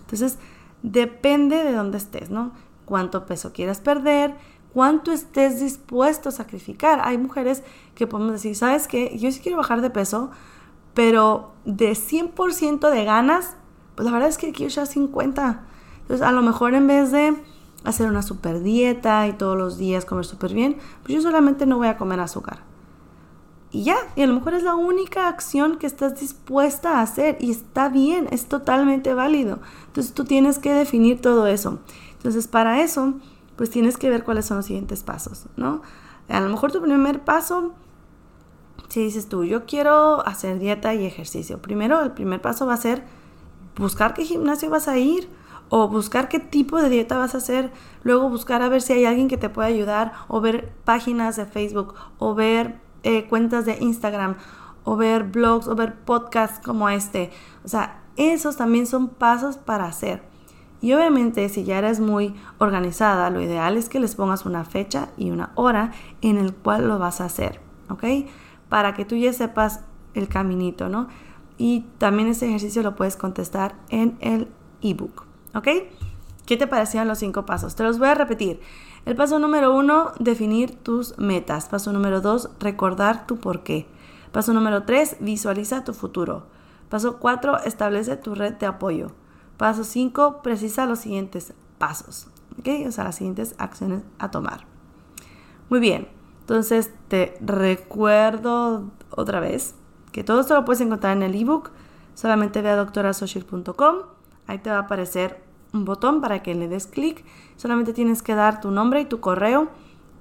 Entonces, 0.08 0.38
depende 0.84 1.64
de 1.64 1.74
dónde 1.74 1.98
estés, 1.98 2.30
¿no? 2.30 2.54
Cuánto 2.86 3.26
peso 3.26 3.52
quieras 3.52 3.82
perder, 3.82 4.36
cuánto 4.74 5.12
estés 5.12 5.60
dispuesto 5.60 6.30
a 6.30 6.32
sacrificar. 6.32 7.02
Hay 7.04 7.18
mujeres 7.18 7.62
que 7.94 8.08
podemos 8.08 8.32
decir, 8.32 8.56
¿sabes 8.56 8.88
qué? 8.88 9.18
Yo 9.18 9.30
sí 9.34 9.42
quiero 9.42 9.58
bajar 9.58 9.82
de 9.82 9.90
peso, 9.90 10.32
pero 10.94 11.52
de 11.66 11.92
100% 11.92 12.90
de 12.90 13.04
ganas, 13.04 13.58
pues 13.96 14.06
la 14.06 14.14
verdad 14.14 14.30
es 14.30 14.38
que 14.38 14.54
quiero 14.54 14.70
echar 14.70 14.88
50. 14.88 15.66
Entonces, 16.04 16.26
a 16.26 16.32
lo 16.32 16.42
mejor 16.42 16.74
en 16.74 16.88
vez 16.88 17.12
de 17.12 17.36
hacer 17.84 18.08
una 18.08 18.22
super 18.22 18.64
dieta 18.64 19.28
y 19.28 19.34
todos 19.34 19.58
los 19.58 19.78
días 19.78 20.06
comer 20.06 20.24
súper 20.24 20.54
bien, 20.54 20.78
pues 21.04 21.16
yo 21.16 21.22
solamente 21.22 21.66
no 21.66 21.78
voy 21.78 21.88
a 21.88 21.98
comer 21.98 22.22
azúcar 22.22 22.77
y 23.78 23.84
ya, 23.84 23.98
y 24.16 24.24
a 24.24 24.26
lo 24.26 24.34
mejor 24.34 24.56
es 24.56 24.64
la 24.64 24.74
única 24.74 25.28
acción 25.28 25.78
que 25.78 25.86
estás 25.86 26.20
dispuesta 26.20 26.98
a 26.98 27.04
hacer 27.04 27.38
y 27.40 27.52
está 27.52 27.90
bien, 27.90 28.28
es 28.32 28.48
totalmente 28.48 29.14
válido. 29.14 29.60
Entonces 29.86 30.16
tú 30.16 30.26
tienes 30.26 30.58
que 30.58 30.74
definir 30.74 31.22
todo 31.22 31.46
eso. 31.46 31.78
Entonces 32.14 32.48
para 32.48 32.82
eso, 32.82 33.14
pues 33.56 33.70
tienes 33.70 33.98
que 33.98 34.10
ver 34.10 34.24
cuáles 34.24 34.48
son 34.48 34.58
los 34.58 34.66
siguientes 34.66 35.04
pasos, 35.04 35.46
¿no? 35.58 35.84
A 36.28 36.40
lo 36.40 36.50
mejor 36.50 36.72
tu 36.72 36.82
primer 36.82 37.24
paso, 37.24 37.76
si 38.90 39.04
dices 39.04 39.30
tú, 39.30 39.44
yo 39.44 39.68
quiero 39.68 40.28
hacer 40.28 40.58
dieta 40.58 40.96
y 40.96 41.06
ejercicio, 41.06 41.62
primero 41.62 42.02
el 42.02 42.14
primer 42.14 42.42
paso 42.42 42.66
va 42.66 42.74
a 42.74 42.78
ser 42.78 43.04
buscar 43.76 44.16
qué 44.16 44.26
gimnasio 44.26 44.72
vas 44.72 44.88
a 44.88 44.98
ir 44.98 45.30
o 45.70 45.88
buscar 45.88 46.30
qué 46.30 46.40
tipo 46.40 46.82
de 46.82 46.90
dieta 46.90 47.20
vas 47.20 47.36
a 47.36 47.38
hacer, 47.38 47.72
luego 48.02 48.28
buscar 48.28 48.64
a 48.64 48.70
ver 48.70 48.82
si 48.82 48.94
hay 48.94 49.06
alguien 49.06 49.28
que 49.28 49.38
te 49.38 49.50
pueda 49.50 49.68
ayudar 49.68 50.14
o 50.30 50.42
ver 50.42 50.74
páginas 50.84 51.36
de 51.36 51.46
Facebook 51.46 51.94
o 52.18 52.34
ver 52.34 52.87
eh, 53.08 53.26
cuentas 53.26 53.66
de 53.66 53.78
Instagram 53.80 54.36
o 54.84 54.98
ver 54.98 55.24
blogs 55.24 55.70
o 55.70 55.76
ver 55.76 55.96
podcasts 55.96 56.60
como 56.60 56.90
este. 56.90 57.32
O 57.64 57.70
sea, 57.70 58.04
esos 58.18 58.58
también 58.58 58.86
son 58.86 59.08
pasos 59.08 59.56
para 59.58 59.86
hacer. 59.86 60.24
Y 60.82 60.92
obviamente 60.92 61.48
si 61.48 61.64
ya 61.64 61.78
eres 61.78 62.02
muy 62.02 62.36
organizada, 62.58 63.30
lo 63.30 63.40
ideal 63.40 63.78
es 63.78 63.88
que 63.88 64.02
les 64.02 64.16
pongas 64.16 64.46
una 64.46 64.66
fecha 64.66 65.08
y 65.16 65.32
una 65.32 65.52
hora 65.56 65.94
en 66.22 66.38
el 66.38 66.54
cual 66.54 66.90
lo 66.90 67.00
vas 67.00 67.22
a 67.22 67.26
hacer, 67.26 67.62
¿ok? 67.90 68.04
Para 68.68 68.94
que 68.94 69.06
tú 69.06 69.16
ya 69.16 69.32
sepas 69.32 69.86
el 70.14 70.28
caminito, 70.28 70.90
¿no? 70.90 71.08
Y 71.58 71.86
también 72.00 72.28
ese 72.28 72.48
ejercicio 72.48 72.84
lo 72.84 72.98
puedes 72.98 73.16
contestar 73.16 73.76
en 73.88 74.18
el 74.20 74.50
ebook, 74.82 75.24
¿ok? 75.56 75.68
¿Qué 76.46 76.58
te 76.58 76.68
parecían 76.68 77.08
los 77.08 77.20
cinco 77.20 77.46
pasos? 77.46 77.76
Te 77.76 77.84
los 77.84 78.00
voy 78.00 78.10
a 78.10 78.16
repetir. 78.16 78.60
El 79.08 79.16
paso 79.16 79.40
número 79.40 79.74
uno, 79.74 80.12
definir 80.20 80.76
tus 80.84 81.18
metas. 81.18 81.70
Paso 81.70 81.94
número 81.94 82.20
dos, 82.20 82.50
recordar 82.60 83.26
tu 83.26 83.38
por 83.38 83.64
qué. 83.64 83.88
Paso 84.34 84.52
número 84.52 84.84
tres, 84.84 85.16
visualiza 85.22 85.86
tu 85.86 85.94
futuro. 85.94 86.44
Paso 86.90 87.18
cuatro, 87.18 87.58
establece 87.60 88.18
tu 88.18 88.36
red 88.36 88.56
de 88.56 88.66
apoyo. 88.66 89.12
Paso 89.56 89.86
cinco, 89.86 90.42
precisa 90.42 90.86
los 90.86 91.00
siguientes 91.00 91.54
pasos. 91.78 92.28
O 92.60 92.92
sea, 92.92 93.06
las 93.06 93.16
siguientes 93.16 93.56
acciones 93.60 94.04
a 94.20 94.30
tomar. 94.30 94.66
Muy 95.70 95.80
bien. 95.80 96.10
Entonces 96.42 96.92
te 97.08 97.38
recuerdo 97.40 98.92
otra 99.12 99.40
vez 99.40 99.76
que 100.12 100.26
todo 100.26 100.42
esto 100.42 100.54
lo 100.54 100.66
puedes 100.66 100.82
encontrar 100.82 101.16
en 101.16 101.24
el 101.24 101.34
ebook. 101.34 101.72
Solamente 102.14 102.62
ve 102.62 102.72
a 102.72 102.76
doctorasocial.com. 102.76 103.96
Ahí 104.48 104.58
te 104.58 104.70
va 104.70 104.76
a 104.76 104.82
aparecer 104.82 105.47
un 105.74 105.86
botón 105.86 106.22
para 106.22 106.44
que 106.44 106.56
le 106.56 106.68
des 106.68 106.88
clic. 106.88 107.24
Solamente 107.56 107.94
tienes 107.94 108.22
que 108.22 108.36
dar 108.36 108.62
tu 108.62 108.72
nombre 108.72 109.02
y 109.02 109.06
tu 109.06 109.20
correo. 109.20 109.70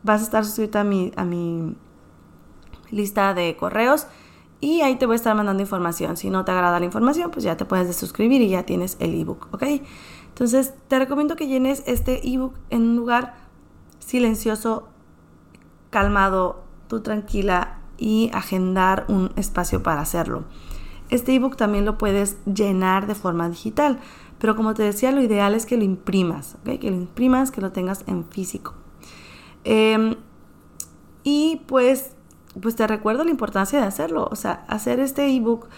Vas 0.03 0.21
a 0.21 0.25
estar 0.25 0.45
suscrito 0.45 0.79
a 0.79 0.85
mi, 0.85 1.13
a 1.17 1.25
mi 1.25 1.77
lista 2.91 3.35
de 3.35 3.57
correos 3.57 4.07
y 4.61 4.81
ahí 4.81 4.97
te 4.97 5.07
voy 5.07 5.15
a 5.15 5.17
estar 5.17 5.35
mandando 5.35 5.63
información. 5.63 6.17
Si 6.17 6.31
no 6.31 6.45
te 6.45 6.53
agrada 6.53 6.79
la 6.79 6.87
información, 6.87 7.31
pues 7.31 7.45
ya 7.45 7.57
te 7.57 7.65
puedes 7.65 7.95
suscribir 7.97 8.41
y 8.41 8.49
ya 8.49 8.65
tienes 8.65 8.97
el 9.01 9.15
ebook, 9.15 9.49
¿ok? 9.53 9.65
Entonces, 10.29 10.75
te 10.89 10.99
recomiendo 10.99 11.37
que 11.37 11.47
llenes 11.47 11.83
este 11.87 12.27
ebook 12.29 12.55
en 12.71 12.83
un 12.83 12.97
lugar 12.97 13.35
silencioso, 13.99 14.89
calmado, 15.91 16.65
tú 16.89 17.01
tranquila 17.01 17.79
y 17.99 18.31
agendar 18.33 19.05
un 19.09 19.33
espacio 19.37 19.83
para 19.83 20.01
hacerlo. 20.01 20.45
Este 21.09 21.35
ebook 21.35 21.57
también 21.57 21.85
lo 21.85 21.99
puedes 21.99 22.37
llenar 22.45 23.07
de 23.07 23.15
forma 23.15 23.49
digital. 23.49 24.01
Pero 24.39 24.57
como 24.57 24.75
te 24.75 24.83
decía, 24.83 25.13
lo 25.13 25.23
ideal 25.23 25.55
es 25.55 25.67
que 25.67 25.77
lo 25.77 25.85
imprimas, 25.85 26.57
que 26.65 26.91
lo 26.91 26.97
imprimas, 26.97 27.51
que 27.51 27.61
lo 27.61 27.73
tengas 27.73 28.05
en 28.07 28.25
físico. 28.25 28.75
Em, 29.65 30.17
y 31.25 31.63
pues, 31.67 32.11
pues 32.61 32.77
te 32.77 32.87
recuerdo 32.87 33.25
la 33.25 33.31
importancia 33.31 33.81
de 33.81 33.87
hacerlo. 33.87 34.29
O 34.31 34.37
sea, 34.37 34.65
hacer 34.69 35.01
este 35.01 35.27
ebook 35.35 35.69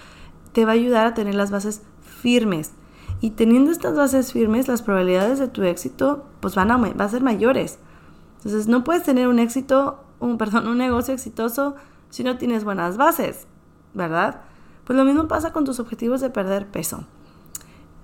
te 0.52 0.64
va 0.64 0.72
a 0.72 0.74
ayudar 0.74 1.06
a 1.06 1.14
tener 1.14 1.34
las 1.34 1.50
bases 1.50 1.82
firmes. 2.02 2.72
Y 3.20 3.30
teniendo 3.30 3.70
estas 3.70 3.96
bases 3.96 4.32
firmes, 4.32 4.68
las 4.68 4.82
probabilidades 4.82 5.38
de 5.38 5.48
tu 5.48 5.62
éxito 5.62 6.26
pues 6.40 6.54
van 6.54 6.70
a, 6.70 6.76
van 6.76 7.00
a 7.00 7.08
ser 7.08 7.22
mayores. 7.22 7.78
Entonces, 8.38 8.68
no 8.68 8.84
puedes 8.84 9.02
tener 9.02 9.28
un 9.28 9.38
éxito, 9.38 10.04
un, 10.20 10.38
perdón, 10.38 10.68
un 10.68 10.78
negocio 10.78 11.14
exitoso 11.14 11.74
si 12.10 12.24
no 12.24 12.38
tienes 12.38 12.64
buenas 12.64 12.96
bases, 12.96 13.46
¿verdad? 13.94 14.42
Pues 14.84 14.96
lo 14.96 15.04
mismo 15.04 15.28
pasa 15.28 15.52
con 15.52 15.64
tus 15.64 15.80
objetivos 15.80 16.20
de 16.20 16.30
perder 16.30 16.66
peso. 16.66 17.04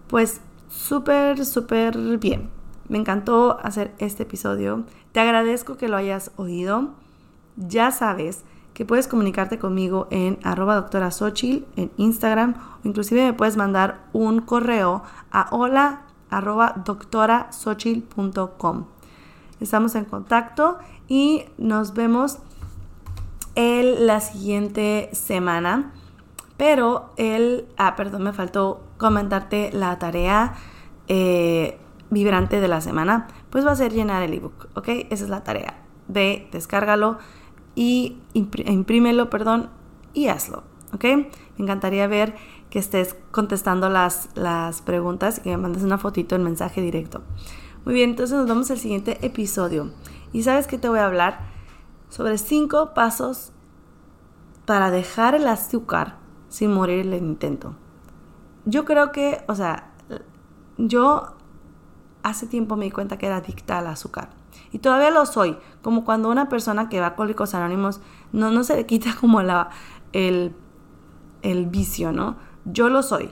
Pues 0.08 0.40
súper, 0.68 1.44
súper 1.44 1.96
bien. 2.18 2.50
Me 2.88 2.98
encantó 2.98 3.58
hacer 3.62 3.94
este 3.98 4.24
episodio. 4.24 4.84
Te 5.12 5.20
agradezco 5.20 5.76
que 5.76 5.88
lo 5.88 5.96
hayas 5.96 6.32
oído. 6.36 6.90
Ya 7.56 7.90
sabes 7.90 8.44
que 8.74 8.84
puedes 8.84 9.08
comunicarte 9.08 9.58
conmigo 9.58 10.08
en 10.10 10.38
arroba 10.42 10.74
doctora 10.74 11.10
en 11.76 11.90
Instagram 11.96 12.54
o 12.84 12.88
inclusive 12.88 13.24
me 13.24 13.32
puedes 13.32 13.56
mandar 13.56 14.04
un 14.12 14.40
correo 14.40 15.02
a 15.30 15.48
hola 15.52 16.02
arroba. 16.28 16.84
Estamos 19.60 19.94
en 19.94 20.04
contacto 20.04 20.78
y 21.08 21.44
nos 21.56 21.94
vemos 21.94 22.38
el, 23.54 24.06
la 24.06 24.20
siguiente 24.20 25.08
semana. 25.12 25.92
Pero 26.56 27.12
el, 27.16 27.66
ah, 27.76 27.96
perdón, 27.96 28.22
me 28.22 28.32
faltó 28.32 28.84
comentarte 28.96 29.70
la 29.72 29.98
tarea 29.98 30.54
eh, 31.08 31.78
vibrante 32.10 32.60
de 32.60 32.68
la 32.68 32.80
semana. 32.80 33.28
Pues 33.50 33.66
va 33.66 33.72
a 33.72 33.76
ser 33.76 33.92
llenar 33.92 34.22
el 34.22 34.34
ebook, 34.34 34.68
¿ok? 34.74 34.88
Esa 35.10 35.24
es 35.24 35.30
la 35.30 35.42
tarea. 35.42 35.82
Ve, 36.08 36.48
descárgalo 36.52 37.18
y 37.74 38.18
imprímelo, 38.34 39.30
perdón, 39.30 39.70
y 40.12 40.28
hazlo, 40.28 40.62
¿ok? 40.92 41.04
Me 41.04 41.28
encantaría 41.58 42.06
ver 42.06 42.34
que 42.70 42.78
estés 42.78 43.16
contestando 43.30 43.88
las, 43.88 44.28
las 44.34 44.80
preguntas 44.82 45.38
y 45.38 45.42
que 45.42 45.50
me 45.50 45.56
mandes 45.56 45.82
una 45.82 45.98
fotito 45.98 46.36
en 46.36 46.44
mensaje 46.44 46.80
directo. 46.80 47.22
Muy 47.84 47.94
bien, 47.94 48.10
entonces 48.10 48.36
nos 48.36 48.46
vemos 48.46 48.70
el 48.70 48.78
siguiente 48.78 49.18
episodio. 49.26 49.90
Y 50.32 50.42
sabes 50.42 50.66
que 50.66 50.78
te 50.78 50.88
voy 50.88 51.00
a 51.00 51.06
hablar 51.06 51.40
sobre 52.08 52.38
cinco 52.38 52.94
pasos 52.94 53.52
para 54.66 54.90
dejar 54.90 55.34
el 55.34 55.46
azúcar 55.46 56.23
sin 56.54 56.72
morir 56.72 57.00
el 57.00 57.14
intento. 57.14 57.74
Yo 58.64 58.84
creo 58.84 59.10
que, 59.10 59.42
o 59.48 59.56
sea, 59.56 59.90
yo 60.78 61.34
hace 62.22 62.46
tiempo 62.46 62.76
me 62.76 62.84
di 62.84 62.92
cuenta 62.92 63.18
que 63.18 63.26
era 63.26 63.38
adicta 63.38 63.78
al 63.78 63.88
azúcar. 63.88 64.30
Y 64.70 64.78
todavía 64.78 65.10
lo 65.10 65.26
soy, 65.26 65.58
como 65.82 66.04
cuando 66.04 66.30
una 66.30 66.48
persona 66.48 66.88
que 66.88 67.00
va 67.00 67.06
a 67.06 67.08
Alcohólicos 67.08 67.56
Anónimos 67.56 68.00
no, 68.30 68.52
no 68.52 68.62
se 68.62 68.76
le 68.76 68.86
quita 68.86 69.16
como 69.20 69.42
la, 69.42 69.70
el, 70.12 70.54
el 71.42 71.66
vicio, 71.66 72.12
¿no? 72.12 72.36
Yo 72.64 72.88
lo 72.88 73.02
soy. 73.02 73.30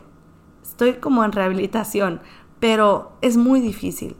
Estoy 0.65 0.95
como 0.95 1.23
en 1.23 1.31
rehabilitación, 1.31 2.23
pero 2.59 3.13
es 3.21 3.37
muy 3.37 3.61
difícil. 3.61 4.17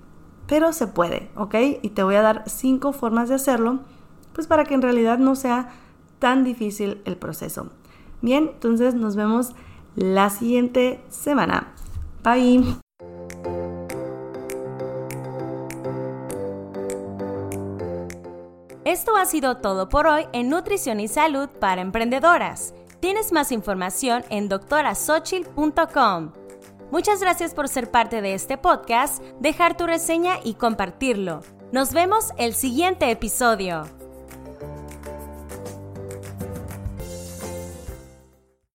Pero 0.47 0.73
se 0.73 0.87
puede, 0.87 1.33
¿ok? 1.35 1.57
Y 1.83 1.89
te 1.89 2.05
voy 2.05 2.15
a 2.15 2.23
dar 2.23 2.45
cinco 2.47 2.93
formas 2.93 3.29
de 3.29 3.35
hacerlo, 3.35 3.81
pues 4.33 4.47
para 4.47 4.63
que 4.63 4.75
en 4.75 4.83
realidad 4.83 5.19
no 5.19 5.35
sea 5.35 5.71
tan 6.21 6.45
difícil 6.45 7.03
el 7.05 7.17
proceso. 7.17 7.73
Bien, 8.23 8.51
entonces 8.55 8.95
nos 8.95 9.17
vemos 9.17 9.53
la 9.95 10.31
siguiente 10.31 11.05
semana. 11.09 11.75
Bye. 12.23 12.77
Esto 18.85 19.17
ha 19.17 19.27
sido 19.27 19.57
todo 19.59 19.89
por 19.89 20.07
hoy 20.07 20.27
en 20.33 20.49
Nutrición 20.49 21.01
y 21.01 21.09
Salud 21.09 21.49
para 21.61 21.83
Emprendedoras. 21.83 22.75
Tienes 23.01 23.33
más 23.33 23.51
información 23.51 24.25
en 24.31 24.49
doctorasochil.com. 24.49 26.33
Muchas 26.91 27.21
gracias 27.21 27.55
por 27.55 27.69
ser 27.69 27.91
parte 27.91 28.21
de 28.21 28.35
este 28.35 28.59
podcast, 28.59 29.23
dejar 29.41 29.77
tu 29.77 29.87
reseña 29.87 30.35
y 30.45 30.55
compartirlo. 30.55 31.41
Nos 31.73 31.93
vemos 31.93 32.33
el 32.37 32.55
siguiente 32.55 33.11
episodio. 33.11 34.02